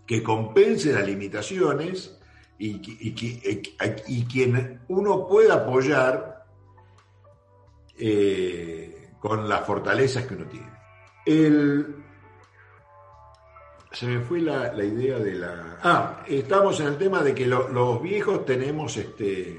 [0.05, 2.19] que compense las limitaciones
[2.57, 6.45] y, y, quien uno pueda apoyar
[7.97, 10.69] eh, con las fortalezas que uno tiene.
[11.25, 11.95] El,
[13.91, 15.79] se me fue la, idea de la...
[15.83, 19.57] Ah, estamos en el tema de que los viejos tenemos este,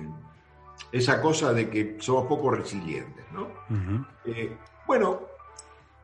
[0.93, 3.49] esa cosa de que somos poco resilientes, ¿no?
[4.25, 5.23] Eh, bueno,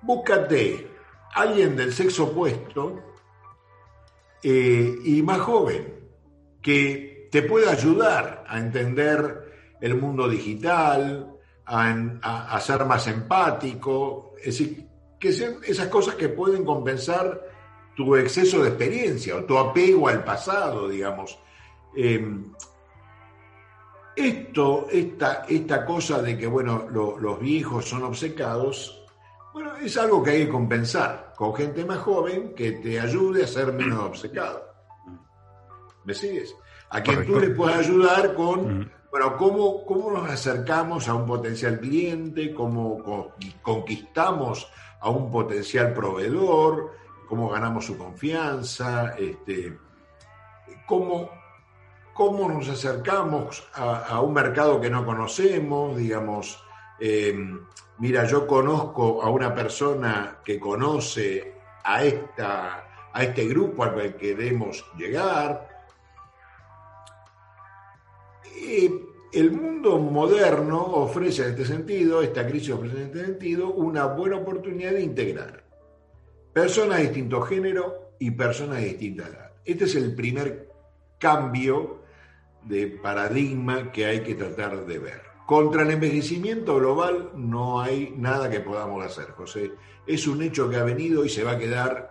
[0.02, 0.90] búscate
[1.34, 3.02] alguien del sexo opuesto
[4.42, 5.94] eh, y más joven
[6.62, 11.35] que te pueda ayudar a entender el mundo digital,
[11.66, 14.86] a, ser más empático, es decir,
[15.18, 17.42] que sean esas cosas que pueden compensar
[17.94, 21.38] tu exceso de experiencia o tu apego al pasado, digamos.
[21.94, 22.52] Em,
[24.14, 29.04] esto, esta, esta cosa de que, bueno, los viejos son obcecados,
[29.52, 33.46] bueno, es algo que hay que compensar con gente más joven que te ayude a
[33.46, 34.62] ser menos obcecado.
[36.04, 36.54] ¿Me sigues?
[36.90, 38.90] A quien tú le puedas ayudar con mm.
[39.18, 42.52] Bueno, ¿cómo, ¿cómo nos acercamos a un potencial cliente?
[42.52, 46.92] ¿Cómo conquistamos a un potencial proveedor?
[47.26, 49.14] ¿Cómo ganamos su confianza?
[49.16, 49.74] Este,
[50.86, 51.30] ¿cómo,
[52.12, 55.96] ¿Cómo nos acercamos a, un mercado que no conocemos?
[55.96, 56.62] Digamos,
[57.00, 57.58] em,
[57.96, 64.14] mira, yo conozco a una persona que conoce a, esta, a este grupo al que
[64.16, 65.75] queremos llegar
[69.32, 74.36] el mundo moderno ofrece en este sentido, esta crisis ofrece en este sentido, una buena
[74.36, 75.64] oportunidad de integrar
[76.52, 79.52] personas de distinto género, y personas de distinta edad.
[79.64, 80.70] Este es el primer
[81.18, 82.02] cambio
[82.62, 85.22] de paradigma que hay que tratar de ver.
[85.46, 89.72] Contra el envejecimiento global no hay nada que podamos hacer, José.
[90.06, 92.10] Es un hecho que ha venido y se va a quedar,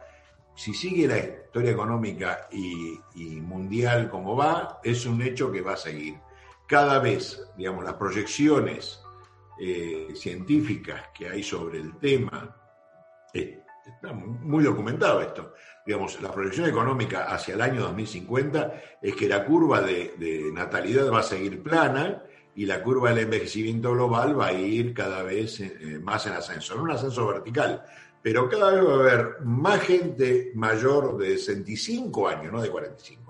[0.56, 2.98] si sigue la historia económica y,
[3.42, 6.16] mundial como va, es un hecho que va a seguir.
[6.68, 9.02] Cada vez, digamos, las proyecciones
[9.60, 12.56] eh, científicas que hay sobre el tema,
[13.34, 15.54] eh, está muy documentado esto,
[15.86, 21.20] digamos, la proyección económica hacia el año 2050 es que la curva de, natalidad va
[21.20, 22.24] a seguir plana
[22.56, 26.76] y la curva del envejecimiento global va a ir cada vez eh, más en ascenso,
[26.76, 27.84] no un ascenso vertical,
[28.22, 33.25] pero cada vez va a haber más gente mayor de 65 años, no de 45,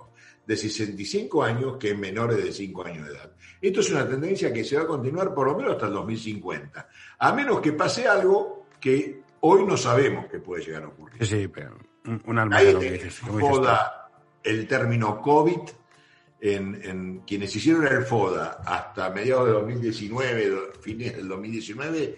[0.46, 3.32] de 65 años que menores de 5 años de edad.
[3.62, 6.90] Esto es una tendencia que se va a continuar por lo menos hasta el 2050,
[7.20, 11.26] a menos que pase algo que hoy no sabemos que puede llegar a ocurrir.
[11.26, 11.78] Sí, pero
[12.26, 12.60] un alma
[13.40, 14.10] FODA,
[14.44, 15.62] el término COVID,
[16.42, 22.18] en, quienes hicieron el FODA hasta mediados de 2019, fines del 2019,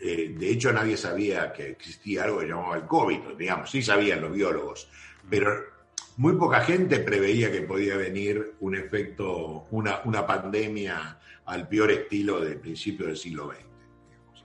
[0.00, 4.22] eh, de hecho nadie sabía que existía algo que llamaba el COVID, digamos, sí sabían
[4.22, 4.88] los biólogos,
[5.28, 5.79] pero
[6.20, 12.40] muy poca gente preveía que podía venir un efecto, una, una pandemia al peor estilo
[12.40, 14.44] del principio del siglo XX,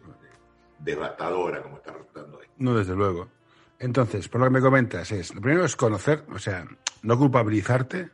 [0.80, 2.54] devastadora como está resultando esto.
[2.60, 3.28] No, desde luego.
[3.78, 6.66] Entonces, por lo que me comentas, es, lo primero es conocer, o sea,
[7.02, 8.10] no culpabilizarte,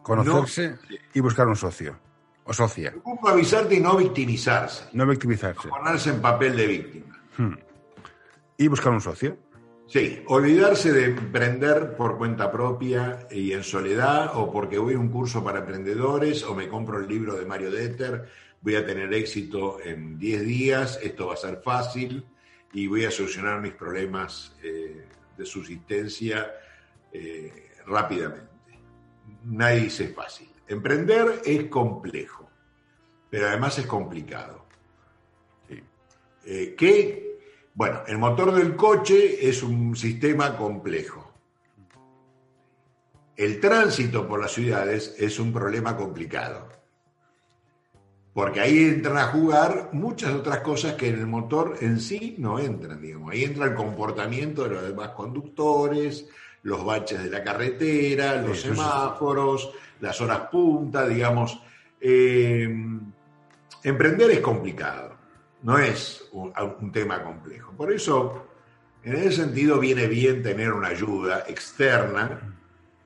[0.00, 0.78] conocerse
[1.14, 1.98] y buscar un socio
[2.44, 2.94] o socia.
[3.02, 4.84] Culpabilizarte y no victimizarse.
[4.92, 5.68] No victimizarse.
[5.68, 7.20] ponerse en papel de víctima.
[7.38, 7.54] Hmm.
[8.56, 9.36] Y buscar un socio.
[9.86, 15.10] Sí, olvidarse de emprender por cuenta propia y en soledad, o porque voy a un
[15.10, 18.28] curso para emprendedores, o me compro el libro de Mario Detter,
[18.62, 22.24] voy a tener éxito en 10 días, esto va a ser fácil
[22.72, 26.50] y voy a solucionar mis problemas eh, de subsistencia
[27.12, 28.48] eh, rápidamente.
[29.44, 30.48] Nadie dice fácil.
[30.66, 32.48] Emprender es complejo,
[33.28, 34.64] pero además es complicado.
[36.46, 37.33] Eh, ¿Qué?
[37.74, 41.32] Bueno, el motor del coche es un sistema complejo.
[43.36, 46.74] El tránsito por las ciudades es un problema complicado
[48.34, 52.58] porque ahí entran a jugar muchas otras cosas que en el motor en sí no
[52.58, 53.32] entran, digamos.
[53.32, 56.26] Ahí entra el comportamiento de los demás conductores,
[56.64, 61.62] los baches de la carretera, los semáforos, las horas punta, digamos.
[62.00, 62.68] Eh,
[63.84, 65.16] emprender es complicado,
[65.64, 67.72] no es un, tema complejo.
[67.72, 68.46] Por eso,
[69.02, 72.54] en ese sentido, viene bien tener una ayuda externa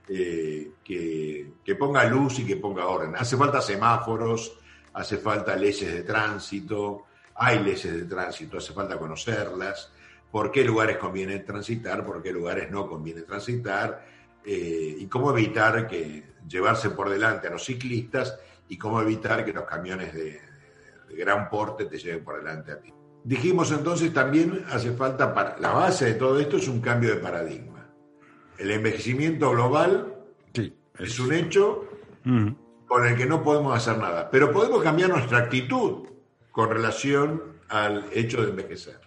[0.09, 3.15] eh, que, ponga luz y que ponga orden.
[3.15, 4.59] Hace falta semáforos,
[4.93, 7.05] hace falta leyes de tránsito,
[7.37, 9.93] hay leyes de tránsito, hace falta conocerlas,
[10.29, 14.05] por qué lugares conviene transitar, por qué lugares no conviene transitar,
[14.45, 18.37] eh, y cómo evitar que llevarse por delante a los ciclistas
[18.69, 20.48] y cómo evitar que los camiones de,
[21.17, 22.93] gran porte te lleven por delante a ti.
[23.25, 27.21] Dijimos entonces también hace falta, para, la base de todo esto es un cambio de
[27.21, 27.91] paradigma.
[28.57, 30.15] El envejecimiento global
[30.99, 31.85] es, un hecho
[32.87, 36.09] con el que no podemos hacer nada, pero podemos cambiar nuestra actitud
[36.51, 38.99] con relación al hecho de envejecer.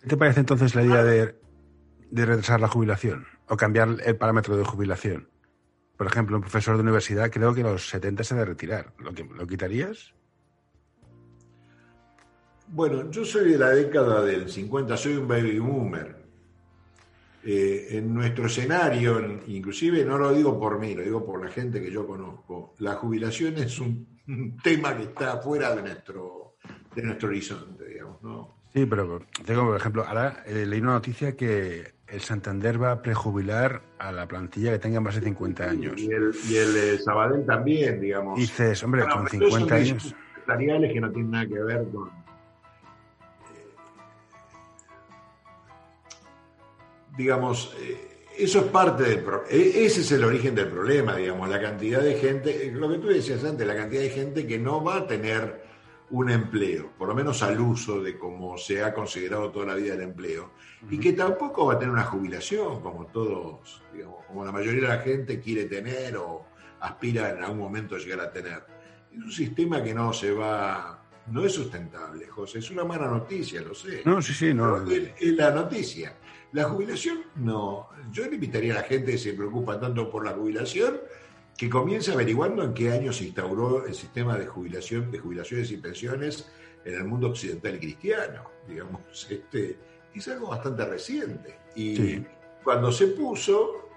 [0.00, 1.34] ¿Qué te parece entonces la idea de,
[2.12, 5.28] retrasar la jubilación o cambiar el parámetro de jubilación?
[5.96, 8.92] Por ejemplo, un profesor de universidad creo que a los 70 se debe retirar.
[8.98, 10.14] ¿Lo, ¿Lo quitarías?
[12.74, 16.16] Bueno, yo soy de la década del 50, soy un baby boomer.
[17.44, 21.82] Eh, en nuestro escenario, inclusive no lo digo por mí, lo digo por la gente
[21.82, 24.06] que yo conozco, la jubilación es un,
[24.62, 26.54] tema que está fuera de nuestro,
[26.94, 28.62] de nuestro horizonte, digamos, ¿no?
[28.72, 33.02] Sí, pero tengo, por ejemplo, ahora eh, leí una noticia que el Santander va a
[33.02, 36.00] prejubilar a la plantilla que tenga más de 50 años.
[36.00, 38.38] Y el, y el eh, Sabadell también, digamos.
[38.38, 40.14] Dices, hombre, con 50 años.
[40.46, 42.21] que no tienen nada que ver con
[47.16, 49.48] digamos, eh, eso es parte del problema.
[49.50, 53.44] Ese es el origen del problema, digamos, la cantidad de gente, lo que tú decías
[53.44, 55.62] antes, la cantidad de gente que no va a tener
[56.10, 59.94] un empleo, por lo menos al uso de cómo se ha considerado toda la vida
[59.94, 60.50] el empleo,
[60.90, 64.88] y que tampoco va a tener una jubilación, como todos, digamos, como la mayoría de
[64.88, 66.46] la gente quiere tener o
[66.80, 68.62] aspira en algún momento a llegar a tener.
[69.10, 73.62] Es un sistema que no se va, no es sustentable, José, es una mala noticia,
[73.62, 74.02] lo sé.
[74.04, 74.84] No, sí, sí, no.
[74.86, 76.14] es la noticia.
[76.52, 77.88] La jubilación, no.
[78.10, 81.00] Yo le invitaría a la gente que se preocupa tanto por la jubilación
[81.56, 85.76] que comience averiguando en qué año se instauró el sistema de jubilación, de jubilaciones y
[85.78, 86.50] pensiones
[86.84, 88.44] en el mundo occidental y cristiano.
[88.68, 89.00] Digamos,
[89.30, 89.78] este,
[90.14, 91.58] es algo bastante reciente.
[91.74, 92.22] Y,
[92.62, 93.88] cuando se puso,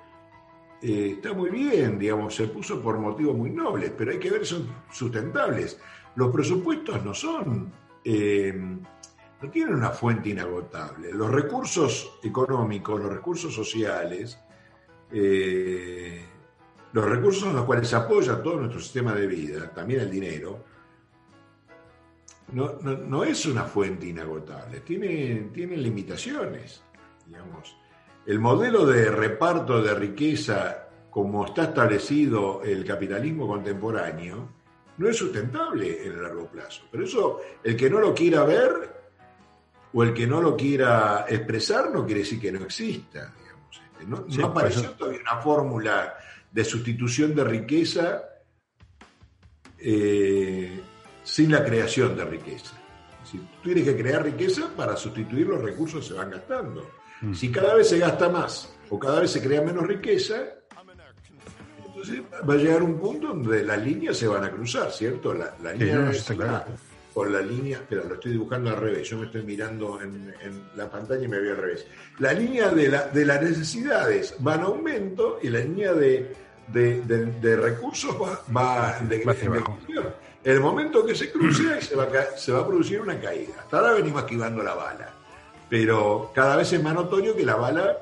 [0.82, 4.46] eh, está muy bien, digamos, se puso por motivos muy nobles, pero hay que ver
[4.46, 5.80] si son sustentables.
[6.16, 7.72] Los presupuestos no son,
[8.04, 8.54] eh,
[9.46, 11.12] no tienen una fuente inagotable.
[11.12, 14.40] Los recursos económicos, los recursos sociales,
[15.12, 16.26] eh,
[16.92, 20.64] los recursos en los cuales se apoya todo nuestro sistema de vida, también el dinero,
[22.54, 26.84] no, no, no es una fuente inagotable, tiene, tiene limitaciones,
[27.26, 27.78] digamos.
[28.26, 34.50] El modelo de reparto de riqueza como está establecido el capitalismo contemporáneo
[34.98, 36.84] no es sustentable en el largo plazo.
[36.92, 39.05] Pero eso, el que no lo quiera ver
[39.98, 43.34] o el que no lo quiera expresar no quiere decir que no exista.
[43.42, 43.82] Digamos.
[43.94, 46.16] Este, No, Sí, no apareció todavía una fórmula
[46.52, 48.24] de sustitución de riqueza
[49.80, 50.82] eh,
[51.24, 52.76] sin la creación de riqueza.
[53.24, 56.90] Si tú tienes que crear riqueza para sustituir los recursos que se van gastando.
[57.34, 60.36] Si cada vez se gasta más o cada vez se crea menos riqueza,
[61.88, 65.34] entonces va a llegar un punto donde las líneas se van a cruzar, ¿cierto?
[65.34, 66.66] La, la Sí, línea no, está claro.
[67.16, 70.64] Con la línea, espera, lo estoy dibujando al revés, yo me estoy mirando en, en
[70.76, 71.88] la pantalla y me veo al revés.
[72.20, 76.36] La línea de, la- de las necesidades va en aumento y la línea de,
[76.68, 79.24] de- de- de recursos va, va de.
[80.44, 83.54] El momento que se cruce se va, se va a producir una caída.
[83.60, 85.10] Hasta ahora venimos esquivando la bala,
[85.70, 87.98] pero cada vez es más notorio que la bala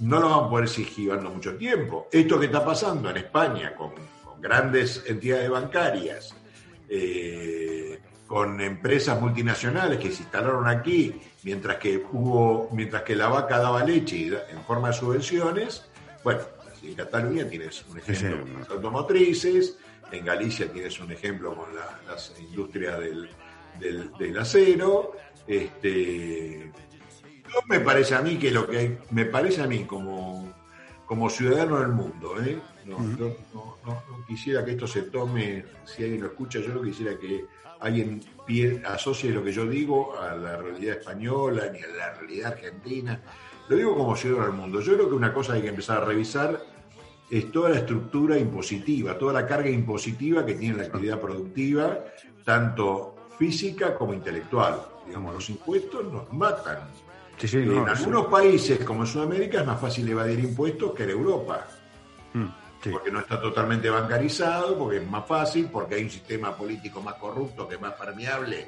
[0.00, 2.08] no lo vamos a poder seguir esquivando mucho tiempo.
[2.10, 3.92] Esto que está pasando en España con,
[4.24, 6.34] con grandes entidades bancarias,
[6.88, 11.14] eh, con empresas multinacionales que se instalaron aquí,
[11.44, 15.84] mientras que hubo, mientras que la vaca daba leche en forma de subvenciones,
[16.24, 16.40] bueno,
[16.82, 18.52] en Cataluña tienes un ejemplo sí.
[18.52, 19.78] con las automotrices,
[20.10, 23.28] en Galicia tienes un ejemplo con la, las industrias del,
[23.80, 25.12] del- del acero,
[25.46, 26.70] este
[27.52, 30.52] no me parece a mí que lo que hay, me parece a mí como,
[31.06, 32.58] como ciudadano del mundo, ¿eh?
[32.84, 36.74] no, yo no, no- no quisiera que esto se tome, si alguien lo escucha, yo
[36.74, 37.44] no quisiera que
[37.80, 38.20] alguien
[38.84, 43.20] asocie lo que yo digo a la realidad española ni a la realidad argentina.
[43.68, 44.80] Lo digo como ciudadano del mundo.
[44.80, 46.60] Yo creo que una cosa hay que empezar a revisar
[47.28, 51.98] es toda la estructura impositiva, toda la carga impositiva que tiene la actividad productiva,
[52.44, 54.80] tanto física como intelectual.
[55.06, 56.78] Digamos, los impuestos nos matan.
[57.36, 58.02] Sí, sí, en no, sí.
[58.02, 61.66] algunos países, como en Sudamérica, es más fácil evadir impuestos que en Europa,
[62.36, 62.48] Mm,
[62.86, 62.92] sí.
[62.92, 67.14] porque no está totalmente bancarizado, porque es más fácil, porque hay un sistema político más
[67.14, 68.66] corrupto, que es más permeable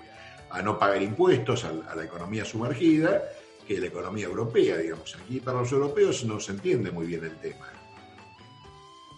[0.51, 3.23] a no pagar impuestos, a, a la economía sumergida,
[3.66, 5.14] que la economía europea, digamos.
[5.16, 7.66] Aquí para los europeos no se entiende muy bien el tema.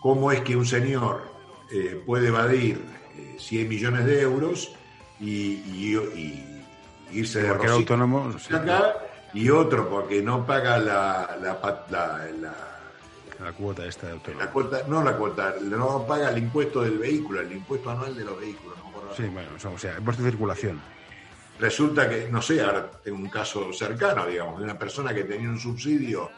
[0.00, 1.22] ¿Cómo es que un señor
[1.70, 2.82] eh, puede evadir
[3.16, 4.72] eh, 100 millones de euros
[5.20, 5.96] y, y-
[7.12, 8.32] y irse de autónomo.
[8.38, 8.94] sí, acá
[9.34, 12.69] y otro porque no paga la, la, pa- la- la-
[13.44, 14.40] la cuota esta de autónomo.
[14.44, 18.24] la cuota, no la cuota, no paga el impuesto del vehículo, el impuesto anual de
[18.24, 18.76] los vehículos.
[18.78, 19.14] no.
[19.16, 20.80] Sí, bueno, o sea, impuesto de circulación.
[21.58, 25.48] Resulta que, no sé, ahora tengo un caso cercano, digamos, de una persona que tenía
[25.48, 26.30] un subsidio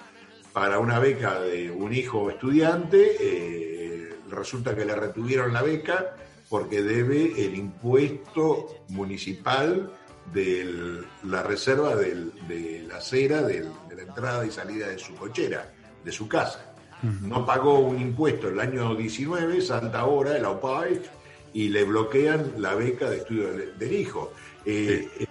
[0.53, 6.17] para una beca de un hijo estudiante, eh, resulta que le retuvieron la beca
[6.49, 9.91] porque debe el impuesto municipal
[10.33, 15.15] de la reserva del- de la acera del- de la entrada y salida de su
[15.15, 15.73] cochera,
[16.05, 16.72] de su casa.
[17.03, 21.09] No pagó un impuesto el año 19, salta ahora el AUPAIF
[21.53, 24.33] y le bloquean la beca de estudio del, hijo.
[24.65, 25.27] Eh, eh,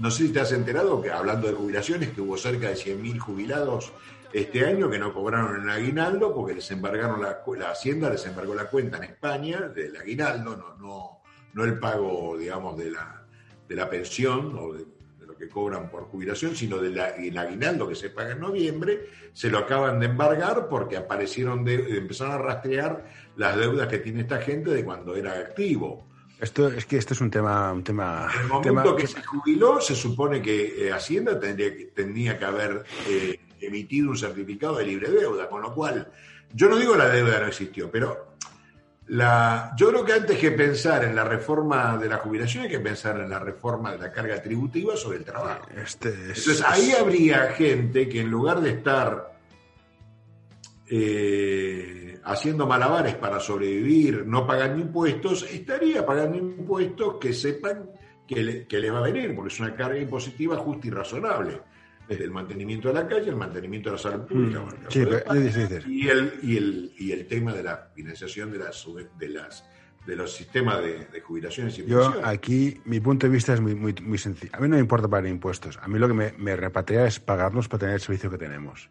[0.00, 3.18] no sé si te has enterado que hablando de jubilaciones, que hubo cerca de 100.000
[3.18, 3.92] jubilados
[4.32, 8.54] este año que no cobraron el aguinaldo porque les embargaron la, la Hacienda, les embargó
[8.54, 11.20] la cuenta en España del aguinaldo, no, no,
[11.52, 13.24] no el pago, digamos, de la,
[13.68, 14.86] de la pensión o de,
[15.42, 19.58] que cobran por jubilación, sino del el aguinaldo que se paga en noviembre, se lo
[19.58, 24.70] acaban de embargar porque aparecieron, de, empezaron a rastrear las deudas que tiene esta gente
[24.70, 26.06] de cuando era activo.
[26.38, 29.20] Esto es que esto es un tema, un tema, En el tema momento que se
[29.24, 34.76] jubiló, se supone que eh, Hacienda tendría que, tenía que haber eh, emitido un certificado
[34.76, 36.08] de libre deuda, con lo cual,
[36.54, 38.31] yo no digo la deuda no existió, pero
[39.08, 42.80] la, yo creo que antes que pensar en la reforma de la jubilación hay que
[42.80, 45.66] pensar en la reforma de la carga tributiva sobre el trabajo.
[45.76, 49.32] este es- Entonces ahí habría gente que en lugar de estar
[50.94, 57.90] eh, haciendo malabares para sobrevivir, no pagando impuestos, estaría pagando impuestos que sepan
[58.26, 61.60] que le, que le va a venir, porque es una carga impositiva justa y razonable.
[62.08, 64.60] Desde el mantenimiento de la calle, el mantenimiento de la salud pública.
[64.60, 65.22] Mm, bueno, sí, pero-
[65.88, 68.86] y, el, y, el, y el tema de la financiación de, las,
[69.18, 69.64] de, las,
[70.06, 72.24] de los sistemas de, de jubilaciones y Yo pensiones.
[72.28, 74.50] aquí, mi punto de vista es muy, muy, muy sencillo.
[74.54, 75.78] A mí no me importa pagar impuestos.
[75.80, 78.90] A mí lo que me, me repatria es pagarlos para tener el servicio que tenemos.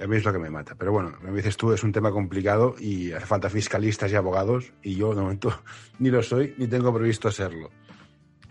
[0.00, 0.74] A mí es lo que me mata.
[0.76, 4.72] Pero bueno, me dices tú, es un tema complicado y hace falta fiscalistas y abogados
[4.82, 5.62] y yo de momento
[5.98, 7.70] ni lo soy ni tengo previsto serlo.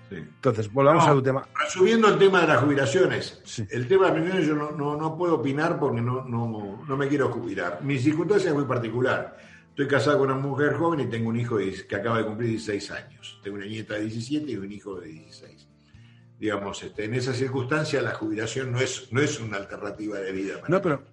[0.10, 0.16] Sí.
[0.18, 1.48] Entonces, volvamos No, a tu tema.
[1.60, 3.66] Resumiendo el tema de las jubilaciones, Sí.
[3.72, 6.98] el tema de las pensiones yo no, no, no puedo opinar porque no, no, no
[6.98, 7.80] me quiero jubilar.
[7.82, 9.38] Mi circunstancia es muy particular.
[9.70, 12.92] Estoy casado con una mujer joven y tengo un hijo que acaba de cumplir 16
[12.92, 13.40] años.
[13.44, 15.68] Tengo una nieta de 17 y un hijo de 16.
[16.40, 20.62] Digamos, este, en esa circunstancia la jubilación no es, no es una alternativa de vida.
[20.62, 20.82] para No, mí.
[20.84, 21.04] pero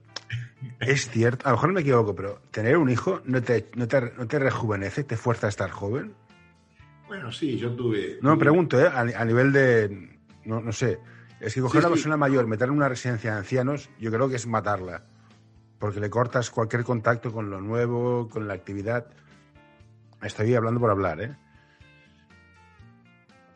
[0.80, 4.12] es cierto, a lo mejor me equivoco, pero tener un hijo no te, no te,
[4.16, 6.14] no te rejuvenece, te fuerza a estar joven.
[7.12, 8.18] Bueno, sí, yo tuve...
[8.22, 8.86] No, pregunto, ¿eh?
[8.86, 10.18] A, a nivel de.
[10.46, 10.98] No, no sé.
[11.40, 12.00] Es que coger Sí, a una sí.
[12.00, 15.04] persona mayor, meterla en una residencia de ancianos, yo creo que es matarla.
[15.78, 19.08] Porque le cortas cualquier contacto con lo nuevo, con la actividad.
[20.22, 21.36] Estoy hablando por hablar, ¿eh?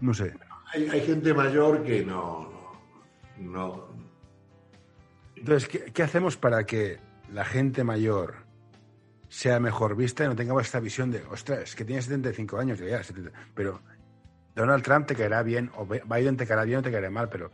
[0.02, 0.34] No sé.
[0.74, 2.50] Hay, hay gente mayor que no,
[3.38, 3.88] no, no-
[5.34, 6.98] Entonces, ¿qué, qué hacemos para que
[7.32, 8.34] la gente mayor
[9.28, 12.78] sea mejor vista y no tengamos esta visión de, ostras, es que tiene 75 años,
[12.78, 13.80] ya, 70, pero
[14.54, 17.50] Donald Trump te caerá bien, o Biden te caerá bien o te caerá mal, pero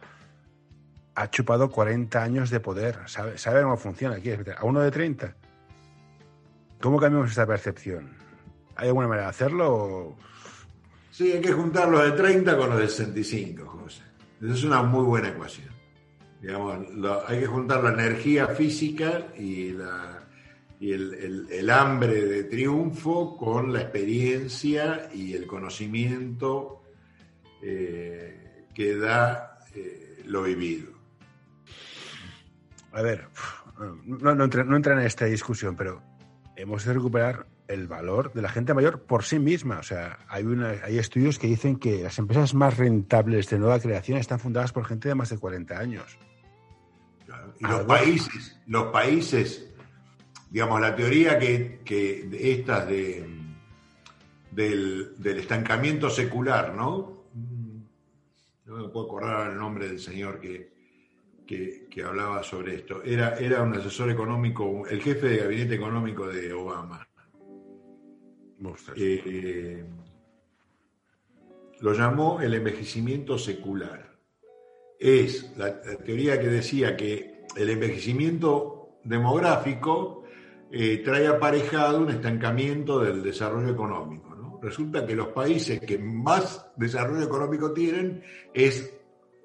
[1.15, 5.35] ha chupado 40 años de poder, sabe, sabe cómo funciona aquí, a uno de 30.
[6.81, 8.17] ¿Cómo cambiamos esta percepción?
[8.77, 9.75] ¿Hay alguna manera de hacerlo?
[9.75, 10.17] o-
[11.11, 14.03] Sí, hay que juntar los de 30 con los de 65, José.
[14.41, 15.69] Esa es una muy buena ecuación.
[16.41, 16.79] Digamos,
[17.29, 20.22] hay que juntar la energía física y, la,
[20.83, 26.83] y el, el- el hambre de triunfo con la experiencia y el conocimiento
[27.63, 30.91] eh, que da eh, lo vivido.
[32.93, 33.29] A ver,
[34.05, 36.03] no, no, entra, no entra en esta discusión, pero
[36.57, 39.79] hemos de recuperar el valor de la gente mayor por sí misma.
[39.79, 43.79] O sea, hay, una, hay estudios que dicen que las empresas más rentables de nueva
[43.79, 46.19] creación están fundadas por gente de más de 40 años.
[47.61, 49.72] Y los Ah, países, los países,
[50.53, 53.25] digamos, la teoría que, que estas de,
[54.51, 57.23] del, del estancamiento secular, ¿no?
[58.67, 60.71] No me puedo acordar el nombre del señor que,
[61.47, 63.03] que, que hablaba sobre esto.
[63.03, 67.09] Era, era un asesor económico, el jefe de gabinete económico de Obama.
[68.95, 69.85] Eh,
[71.81, 74.19] lo llamó el envejecimiento secular.
[75.01, 80.22] Es la, la teoría que decía que el envejecimiento demográfico
[80.73, 84.35] eh, trae aparejado un estancamiento del desarrollo económico.
[84.35, 84.59] ¿no?
[84.63, 88.23] Resulta que los países que más desarrollo económico tienen
[88.55, 88.91] es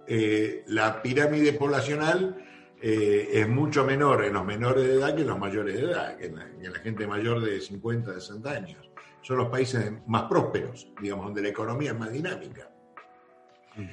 [0.07, 2.43] eh, la pirámide poblacional
[2.81, 6.15] eh, es mucho menor en los menores de edad que en los mayores de edad,
[6.15, 8.89] que en la, que en la gente mayor de 50, 60 años.
[9.21, 12.69] Son los países más prósperos, digamos, donde la economía es más dinámica.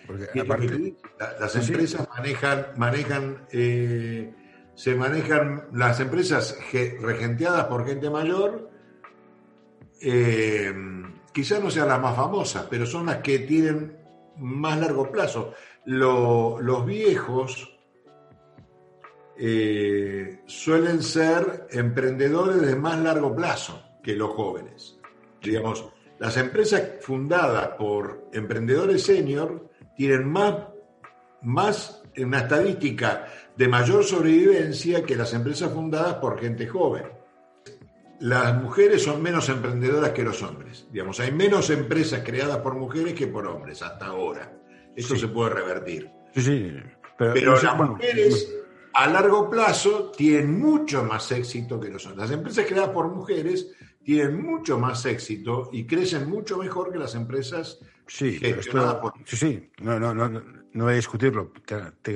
[0.07, 4.33] Porque aparte, las empresas manejan, manejan, eh,
[4.75, 8.71] se manejan las empresas ge- regenteadas por gente mayor,
[10.01, 10.73] eh,
[11.33, 13.97] quizás no sean las más famosas, pero son las que tienen
[14.39, 15.53] más largo plazo.
[15.87, 17.71] Lo- los viejos
[19.37, 24.99] eh, suelen ser emprendedores de más largo plazo que los jóvenes.
[25.43, 30.55] Digamos, las empresas fundadas por emprendedores senior tienen más,
[31.43, 33.27] más una estadística
[33.57, 37.05] de mayor sobrevivencia que las empresas fundadas por gente joven.
[38.21, 40.87] Las mujeres son menos emprendedoras que los hombres.
[40.91, 44.53] Digamos, hay menos empresas creadas por mujeres que por hombres hasta ahora.
[44.97, 45.17] Sí.
[45.17, 46.11] se puede revertir.
[46.33, 46.73] sí, sí.
[47.17, 48.53] Pero, las bueno, mujeres
[48.93, 52.29] a largo plazo tienen mucho más éxito que los hombres.
[52.29, 53.73] Las empresas creadas por mujeres
[54.05, 59.13] tienen mucho más éxito y crecen mucho mejor que las empresas Sí, gestionadas esto, por
[59.25, 61.53] sí, sí, no, no, no, no, voy a discutirlo.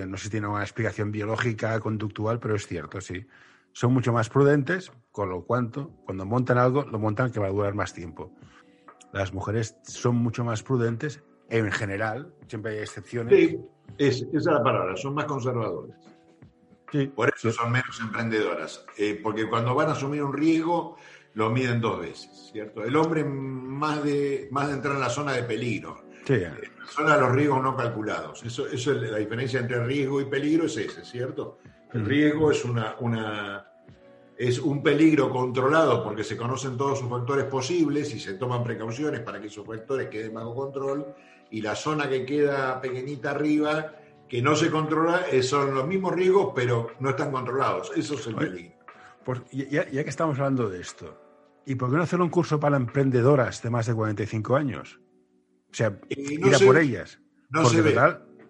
[0.07, 3.27] No sé si tiene una explicación biológica, conductual, pero es cierto, sí.
[3.73, 7.51] Son mucho más prudentes, con lo cuanto, cuando montan algo, lo montan que va a
[7.51, 8.33] durar más tiempo.
[9.13, 13.35] Las mujeres son mucho más prudentes, en general, siempre hay excepciones.
[13.35, 13.59] Sí,
[13.97, 15.97] es, esa es la palabra, son más conservadores.
[16.93, 20.97] Sí, Por eso son menos emprendedoras, eh, porque cuando van a asumir un riesgo
[21.35, 22.85] lo miden dos veces, ¿cierto?
[22.85, 26.39] El hombre más de, más de entrar en la zona de peligro, sí.
[26.39, 28.43] la zona de los riesgos no calculados.
[28.45, 31.59] Eso, eso es la diferencia entre riesgo y peligro es ese, ¿cierto?
[31.93, 33.69] El riesgo es una, una
[34.39, 39.21] es un peligro controlado porque se conocen todos sus factores posibles y se toman precauciones
[39.21, 41.07] para que esos factores queden bajo control
[41.51, 43.95] y la zona que queda pequeñita arriba
[44.29, 47.91] que no se controla eh, son los mismos riesgos pero no están controlados.
[47.97, 48.78] Eso es el peligro.
[49.29, 51.21] Pues ya, ya que estamos hablando de esto,
[51.67, 55.01] ¿y por qué no hacer un curso para emprendedoras de más de 45 años?
[55.71, 57.21] O sea, Eh, no ir a se- por ellas.
[57.51, 57.95] no Porque se ve.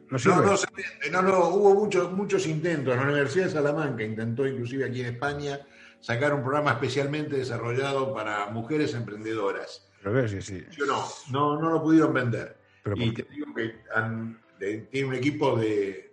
[0.09, 0.37] No, sirve.
[0.37, 2.95] No, no, se no, no, hubo muchos, muchos intentos.
[2.95, 5.59] La Universidad de Salamanca intentó, inclusive aquí en España,
[5.99, 9.91] sacar un programa especialmente desarrollado para mujeres emprendedoras.
[10.01, 10.65] Pero que sí.
[10.77, 12.57] Yo no, no, no lo pudieron vender.
[12.85, 16.08] Pero y te digo que han- de- tiene un equipo de,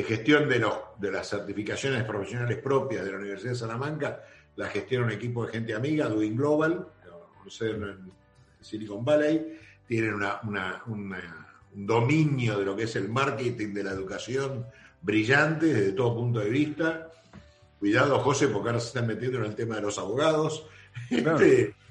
[0.00, 4.22] de gestión de, los, de las certificaciones profesionales propias de la Universidad de Salamanca,
[4.56, 6.86] la gestiona un equipo de gente amiga, Doing Global,
[7.60, 8.10] en
[8.60, 13.84] Silicon Valley, tienen una, una- una- un dominio de lo que es el marketing de
[13.84, 14.66] la educación
[15.02, 17.08] brillante desde todo punto de vista.
[17.78, 20.66] Cuidado, José, porque ahora se están metiendo en el tema de los abogados.
[21.08, 21.38] Claro.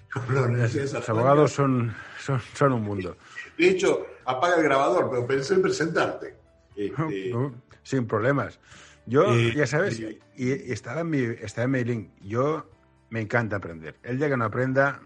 [0.10, 3.16] Este, Los abogados son, son, son un mundo.
[3.55, 6.34] De hecho, apaga el grabador, pero pensé en presentarte.
[6.76, 7.32] Este,
[7.84, 8.59] Sin problemas.
[9.05, 12.09] Yo, Eh, ya sabes, y, y estaba en mi, estaba en mi link.
[12.21, 12.69] Yo
[13.09, 13.95] me encanta aprender.
[14.03, 15.01] El día que no aprenda,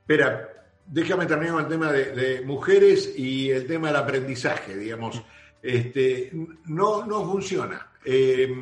[0.00, 0.50] Espera,
[0.86, 5.22] déjame terminar con el tema de, de mujeres y el tema del aprendizaje, digamos.
[5.62, 6.30] Este,
[6.66, 7.90] no, no funciona.
[8.04, 8.54] Eh,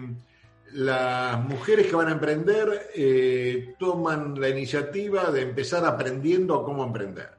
[0.72, 7.30] las mujeres que van a emprender eh, toman la iniciativa de empezar aprendiendo cómo emprender.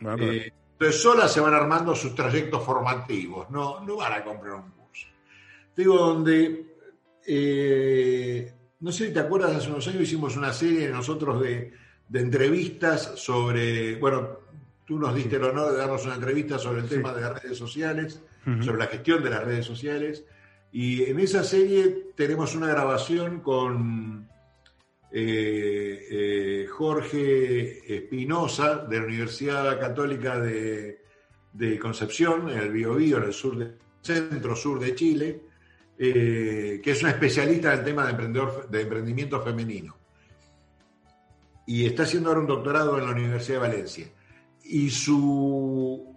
[0.00, 4.77] Eh, entonces solas se van armando sus trayectos formativos, no, no van a comprar un.
[5.78, 6.66] Digo, donde,
[7.24, 11.72] eh, no sé si te acuerdas, hace unos años hicimos una serie nosotros de,
[12.08, 14.40] de entrevistas sobre, bueno,
[14.84, 16.96] tú nos diste el honor de darnos una entrevista sobre el Sí.
[16.96, 18.20] tema de las redes sociales,
[18.60, 20.24] sobre la gestión de las redes sociales,
[20.72, 24.28] y en esa serie tenemos una grabación con
[25.12, 31.02] eh, eh, Jorge Espinosa de la Universidad Católica de,
[31.52, 35.40] de Concepción, en el Biobío, en el sur de, centro sur de Chile,
[35.98, 39.96] eh, que es una especialista en el tema de, emprendedor, de emprendimiento femenino.
[41.66, 44.06] Y está haciendo ahora un doctorado en la Universidad de Valencia.
[44.64, 46.16] Y su,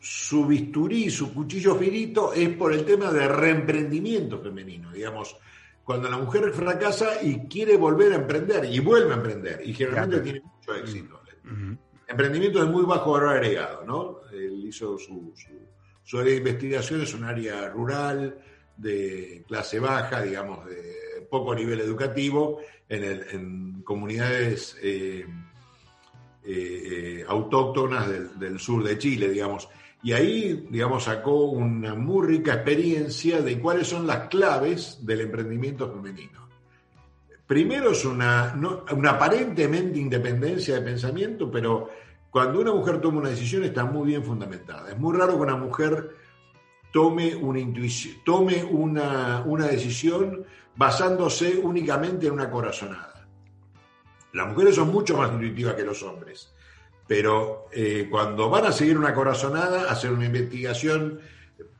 [0.00, 5.36] su bisturí, su cuchillo finito es por el tema de reemprendimiento femenino, digamos
[5.84, 10.20] cuando la mujer fracasa y quiere volver a emprender y vuelve a emprender y generalmente
[10.20, 11.20] tiene mucho éxito.
[11.44, 11.76] Ujú.
[12.08, 14.20] Emprendimiento de muy bajo valor agregado, ¿no?
[14.32, 15.50] Él hizo su, su,
[16.02, 18.38] su área de investigación, es un área rural,
[18.76, 25.26] de clase baja, digamos, de poco nivel educativo, en, comunidades eh,
[26.44, 28.08] eh, autóctonas
[28.38, 29.68] del, sur de Chile, digamos.
[30.02, 35.90] Y ahí, digamos, sacó una muy rica experiencia de cuáles son las claves del emprendimiento
[35.90, 36.48] femenino.
[37.46, 38.54] Primero es una,
[38.92, 41.90] una aparentemente independencia de pensamiento, pero
[42.30, 44.90] cuando una mujer toma una decisión está muy bien fundamentada.
[44.90, 46.16] Es muy raro que una mujer
[46.94, 50.44] tome una intuición, tome una, una decisión
[50.76, 53.26] basándose únicamente en una corazonada.
[54.32, 56.54] Las mujeres son mucho más intuitivas que los hombres,
[57.04, 61.18] pero eh, cuando van a seguir una corazonada, hacen una investigación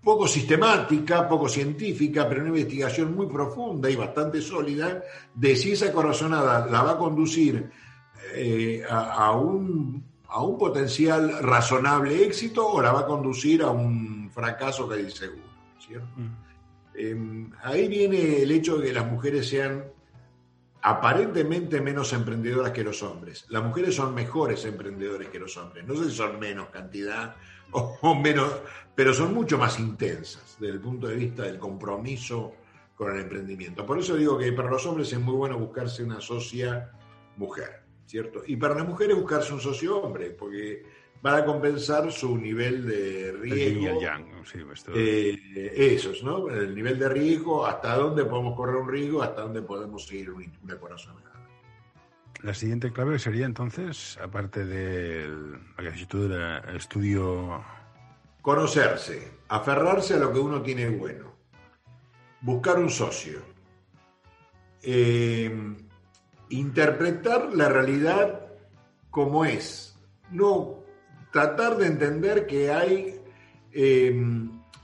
[0.02, 5.00] poco sistemática, poco científica, pero una investigación muy profunda y bastante sólida
[5.32, 7.70] de si esa corazonada la va a conducir
[8.34, 13.70] eh, a, a un, a un potencial razonable éxito o la va a conducir a
[13.70, 15.54] un fracaso casi seguro.
[15.78, 16.08] ¿cierto?
[16.94, 19.84] Eh, ahí viene el hecho de que las mujeres sean
[20.82, 23.46] aparentemente menos emprendedoras que los hombres.
[23.48, 25.86] Las mujeres son mejores emprendedores que los hombres.
[25.86, 27.36] No sé si son menos cantidad
[27.72, 28.50] o, o menos,
[28.94, 32.54] pero son mucho más intensas desde el punto de vista del compromiso
[32.94, 33.84] con el emprendimiento.
[33.84, 36.92] Por eso digo que para los hombres es muy bueno buscarse una socia
[37.36, 38.42] mujer, ¿cierto?
[38.46, 40.84] Y para las mujeres buscarse un socio hombre, porque
[41.24, 43.98] van a compensar su nivel de y el riesgo.
[43.98, 46.50] yang, sí, esto- Eh, esos, ¿no?
[46.50, 50.52] El nivel de riesgo, hasta dónde podemos correr un riesgo, hasta dónde podemos seguir un-
[50.62, 51.32] una corazonada.
[52.42, 57.64] La siguiente clave sería entonces, aparte del del estudio.
[58.42, 61.32] Conocerse, aferrarse a lo que uno tiene bueno,
[62.42, 63.38] buscar un socio,
[64.82, 65.50] eh,
[66.50, 68.42] interpretar la realidad
[69.08, 69.96] como es,
[70.30, 70.83] no
[71.38, 73.16] tratar de entender que hay
[73.72, 74.14] eh,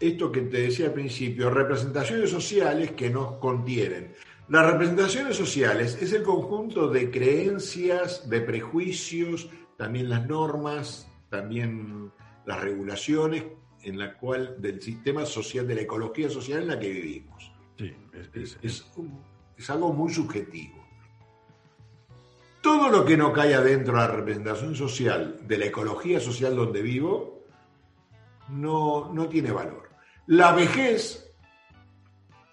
[0.00, 4.12] esto que te decía al principio, representaciones sociales que nos contienen.
[4.48, 12.10] Las representaciones sociales es el conjunto de creencias, de prejuicios, también las normas, también
[12.44, 13.44] las regulaciones
[13.82, 17.52] en la cual del sistema social, de la ecología social en la que vivimos.
[17.78, 19.20] Sí, es, Es, es- es un-
[19.56, 20.79] es algo muy subjetivo.
[22.60, 26.82] Todo lo que no cae adentro de la representación social, de la ecología social donde
[26.82, 27.46] vivo,
[28.50, 29.90] no, no tiene valor.
[30.26, 31.32] La vejez,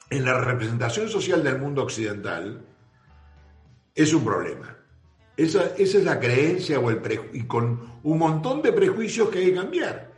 [0.09, 2.65] en la representación social del mundo occidental,
[3.93, 4.77] es un problema.
[5.35, 7.01] Esa, esa es la creencia o el
[7.33, 10.11] y con un montón de prejuicios que hay que cambiar.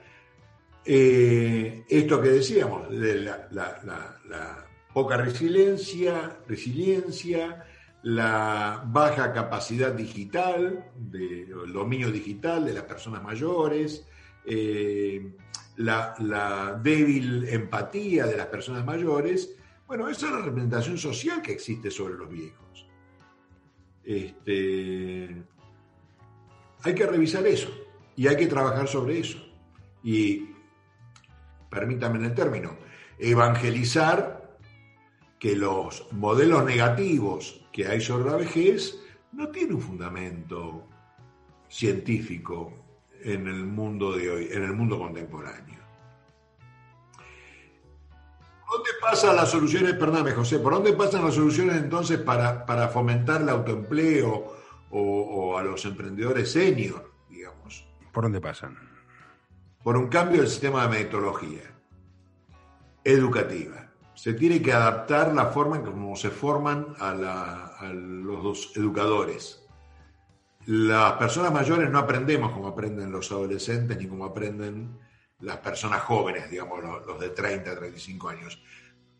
[0.85, 7.65] eh, esto que decíamos, de la, poca resiliencia, resiliencia,
[8.03, 14.05] la baja capacidad digital, el dominio digital de las personas mayores,
[14.45, 15.33] eh,
[15.77, 19.55] la, débil empatía de las personas mayores.
[19.87, 22.87] Bueno, esa es la representación social que existe sobre los viejos.
[24.03, 25.43] Este,
[26.83, 27.69] hay que revisar eso
[28.15, 29.39] y hay que trabajar sobre eso.
[30.03, 30.49] Y,
[31.69, 32.77] permítanme el término,
[33.17, 34.57] evangelizar
[35.37, 38.99] que los modelos negativos que hay sobre la vejez
[39.31, 40.85] no tienen un fundamento
[41.69, 42.73] científico
[43.23, 45.79] en el mundo de hoy, en el mundo contemporáneo.
[48.69, 53.43] ¿Dónde pasan las soluciones, perdóname José, por dónde pasan las soluciones entonces para, para fomentar
[53.43, 54.57] el autoempleo
[54.91, 57.87] o, a los emprendedores senior, digamos?
[58.11, 58.77] ¿Por dónde pasan?
[59.81, 61.63] Por un cambio del sistema de metodología
[63.05, 63.88] educativa.
[64.19, 69.63] Se tiene que adaptar la forma en cómo se forman a, a los educadores.
[70.65, 74.89] Las personas mayores no aprendemos como aprenden los adolescentes ni como aprenden
[75.39, 78.61] las personas jóvenes, digamos, los, de 30, 35 años.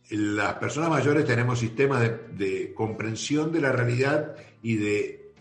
[0.09, 5.33] Las personas mayores tenemos sistemas de, comprensión de la realidad y de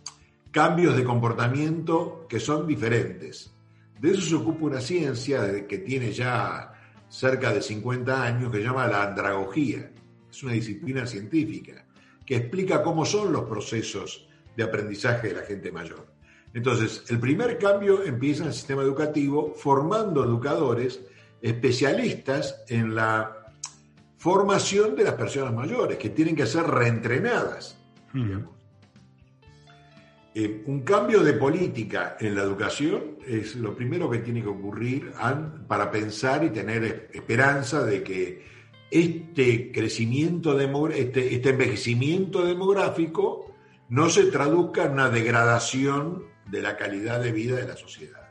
[0.53, 3.53] cambios de comportamiento que son diferentes.
[3.99, 6.78] De eso se ocupa una ciencia que tiene ya
[7.09, 9.91] cerca de 50 años que se llama la andragogía.
[10.31, 11.85] Es una disciplina científica
[12.25, 16.07] que explica cómo son los procesos de aprendizaje de la gente mayor.
[16.53, 21.01] Entonces, el primer cambio empieza en el sistema educativo formando educadores
[21.41, 23.53] especialistas en la
[24.17, 27.79] formación de las personas mayores, que tienen que ser reentrenadas.
[30.35, 35.13] Eh, un cambio de política en la educación es lo primero que tiene que ocurrir
[35.67, 38.47] para pensar y tener esperanza de que
[38.91, 40.59] este crecimiento,
[40.91, 43.55] este, este envejecimiento demográfico
[43.89, 48.29] no se traduzca en una degradación de la calidad de vida de las sociedades.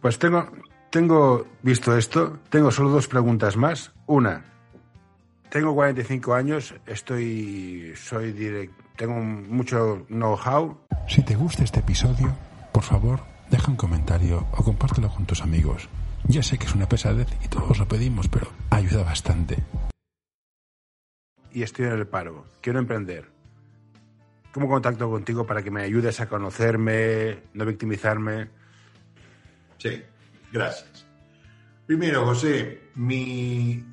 [0.00, 0.50] Pues tengo,
[0.90, 3.92] tengo visto esto, tengo solo dos preguntas más.
[4.06, 4.44] Una,
[5.50, 10.78] tengo 45 años, estoy, soy direct, tengo mucho know-how.
[11.08, 12.34] Si te gusta este episodio,
[12.72, 13.20] por favor,
[13.50, 15.88] deja un comentario o compártelo con tus amigos.
[16.24, 19.62] Ya sé que es una pesadez y todos lo pedimos, pero ayuda bastante.
[21.52, 23.30] Y estoy en el paro, quiero emprender.
[24.52, 28.48] ¿Cómo contacto contigo para que me ayudes a conocerme, no victimizarme?
[29.78, 30.02] Sí,
[30.50, 31.05] gracias.
[31.86, 33.84] Primero, José, mi,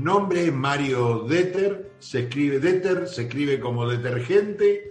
[0.00, 4.90] nombre es Mario Deter, se escribe Deter, se escribe como detergente,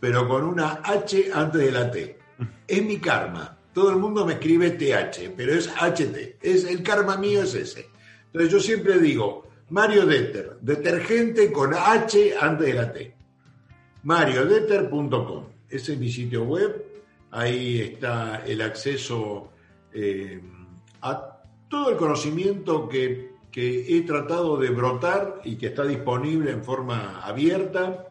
[0.00, 2.18] pero con una H antes de la T.
[2.66, 3.56] Es mi karma.
[3.72, 6.38] Todo el mundo me escribe TH, pero es HT.
[6.42, 7.88] Es, el karma mío es ese.
[8.26, 13.16] Entonces yo siempre digo, Mario Deter, detergente con H antes de la T
[14.06, 15.46] mariodeter.com.
[15.68, 16.84] Ese es mi sitio web.
[17.32, 19.50] Ahí está el acceso
[19.92, 20.40] eh,
[21.02, 21.35] a
[21.68, 28.08] todo el conocimiento que, he tratado de brotar y que está disponible en forma abierta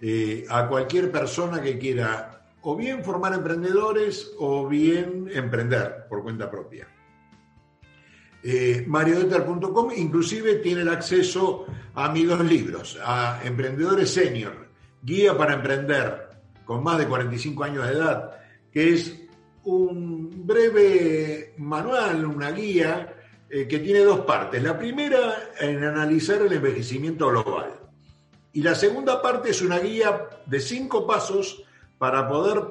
[0.00, 6.50] eh, a cualquier persona que quiera o bien formar emprendedores o bien emprender por cuenta
[6.50, 6.88] propia.
[8.42, 8.86] Eh,
[9.96, 14.68] inclusive tiene el acceso a mis dos libros, a Emprendedores Senior,
[15.02, 16.28] Guía para Emprender,
[16.64, 18.32] con más de 45 años de edad,
[18.72, 19.23] que es
[19.64, 23.14] un breve manual, una guía
[23.48, 24.62] eh, que tiene dos partes.
[24.62, 27.72] La primera en analizar el envejecimiento global.
[28.52, 31.62] Y la segunda parte es una guía de cinco pasos
[31.98, 32.62] para poder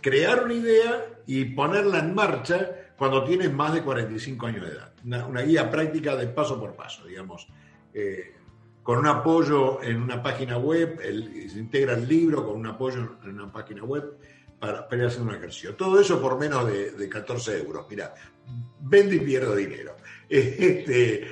[0.00, 4.92] crear una idea y ponerla en marcha cuando tienes más de 45 años de edad.
[5.04, 7.48] Una, guía práctica de paso por paso, digamos.
[7.92, 8.34] Eh,
[8.82, 13.40] con un apoyo en una página web, se integra el libro con un apoyo en
[13.40, 14.16] una página web
[14.60, 15.74] para, para hacer un ejercicio.
[15.74, 17.86] Todo eso por menos de, 14 euros.
[17.88, 18.14] Mira,
[18.80, 19.96] vendo y pierdo dinero.
[20.32, 21.26] Este,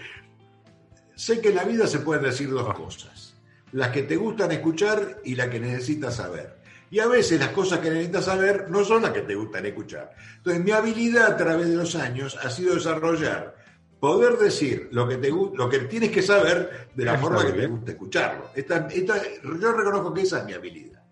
[1.15, 3.37] sé que en la vida se pueden decir dos cosas.
[3.71, 6.57] Las que te gustan escuchar y las que necesitas saber.
[6.91, 10.17] Y a veces las cosas que necesitas saber no son las que te gustan escuchar.
[10.39, 13.55] Entonces, mi habilidad a través de los años ha sido desarrollar,
[14.01, 17.67] poder decir lo que, te, lo que tienes que saber de la forma que te
[17.69, 18.51] gusta escucharlo.
[18.57, 21.03] yo reconozco que esa es mi habilidad.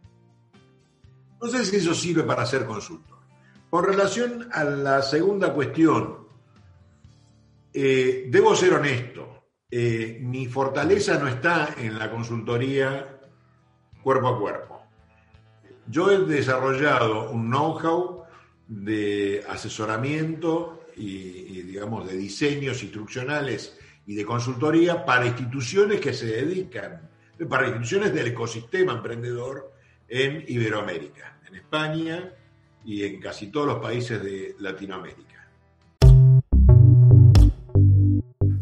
[1.41, 3.19] No sé si eso sirve para ser consultor.
[3.69, 6.27] Con relación a la segunda cuestión,
[7.73, 9.45] eh, debo ser honesto.
[9.71, 13.21] Eh, mi fortaleza no está en la consultoría
[14.03, 14.77] cuerpo a cuerpo
[15.89, 18.25] yo he desarrollado un know-how
[18.67, 27.09] de asesoramiento y, digamos, de diseños instruccionales y de consultoría para instituciones que se dedican,
[27.49, 29.73] para instituciones del ecosistema emprendedor
[30.09, 32.33] en Iberoamérica, en España
[32.85, 35.49] y en casi todos los países de Latinoamérica.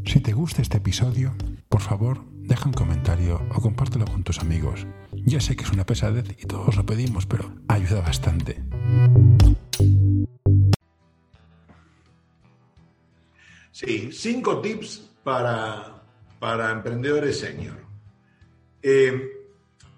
[0.06, 1.34] Si te gusta este episodio,
[1.68, 4.86] por favor, deja un comentario o compártelo con tus amigos.
[5.12, 8.62] Ya sé que es una pesadez y todos lo pedimos, pero ayuda bastante.
[13.72, 16.04] Sí, cinco tips para,
[16.38, 17.76] para emprendedores senior.
[18.82, 19.43] Eh,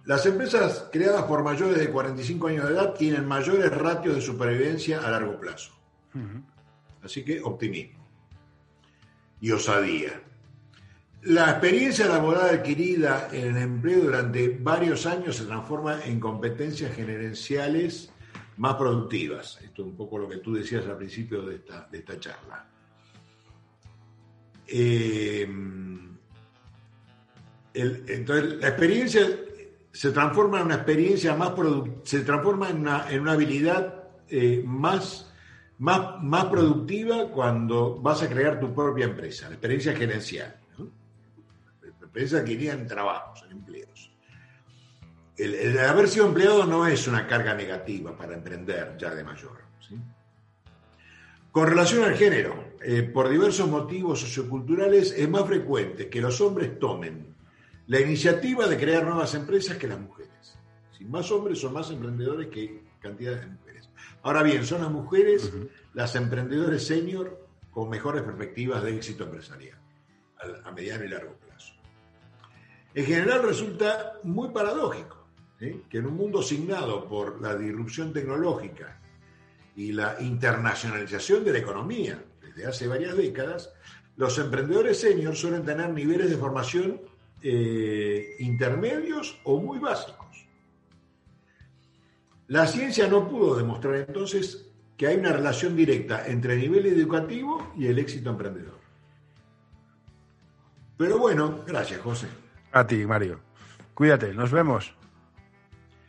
[0.07, 5.01] las empresas creadas por mayores de 45 años de edad tienen mayores ratios de supervivencia
[5.01, 5.73] a largo plazo.
[7.03, 8.07] Así que optimismo
[9.41, 10.23] y osadía.
[11.23, 18.11] La experiencia laboral adquirida en el empleo durante varios años se transforma en competencias gerenciales
[18.59, 19.59] más productivas.
[19.63, 22.65] Esto es un poco lo que tú decías al principio de esta, de esta charla.
[24.69, 25.49] Eh,
[27.75, 29.29] entonces, la experiencia
[29.97, 31.53] se transforma en una experiencia más
[32.03, 33.95] se transforma en una, en una habilidad
[34.29, 35.33] eh, más,
[35.79, 40.55] más, más productiva cuando vas a crear tu propia empresa, la experiencia gerencial.
[41.81, 44.11] La experiencia adquirida en trabajos, en empleos.
[45.39, 49.65] El, haber sido empleado no es una carga negativa para emprender ya de mayor.
[51.51, 56.79] Con relación al género, eh, por diversos motivos socioculturales, es más frecuente que los hombres
[56.79, 57.36] tomen
[57.87, 60.59] la iniciativa de crear nuevas empresas que las mujeres.
[60.97, 63.89] Si más hombres son más emprendedores que cantidades de mujeres.
[64.23, 65.53] Ahora bien, son las mujeres
[65.95, 69.79] las emprendedores senior con mejores perspectivas de éxito empresarial
[70.65, 71.75] a, mediano y largo plazo.
[72.95, 75.27] En general resulta muy paradójico
[75.59, 79.01] que en un mundo signado por la disrupción tecnológica
[79.75, 83.73] y la internacionalización de la economía desde hace varias décadas,
[84.17, 87.01] los emprendedores senior suelen tener niveles de formación
[87.43, 90.47] eh, intermedios o muy básicos.
[92.49, 97.73] La ciencia no pudo demostrar entonces que hay una relación directa entre el nivel educativo
[97.77, 98.79] y el éxito emprendedor.
[100.97, 102.29] Pero bueno, gracias José.
[102.73, 103.41] A ti, Mario.
[103.95, 104.95] Cuídate, nos vemos.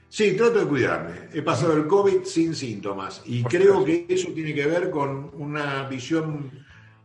[0.10, 1.30] Sí, trato de cuidarme.
[1.34, 5.88] He pasado el COVID sin síntomas y creo que eso tiene que ver con una
[5.90, 6.50] visión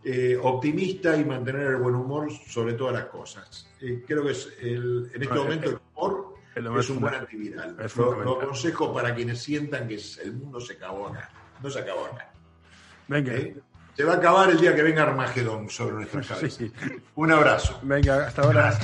[0.04, 3.68] eh, optimista y mantener el buen humor sobre todas las cosas.
[3.80, 7.76] Eh, creo que es en este momento el humor es un buen antiviral.
[7.96, 11.30] Lo, aconsejo para quienes sientan que el mundo se acabó acá.
[11.62, 12.30] No se acabó acá.
[13.08, 13.34] Venga.
[13.34, 13.56] ¿Eh?
[13.94, 16.70] Se va a acabar el día que venga Armagedón sobre nuestras cabezas.
[17.14, 17.78] Un abrazo.
[17.82, 18.78] Venga, hasta ahora.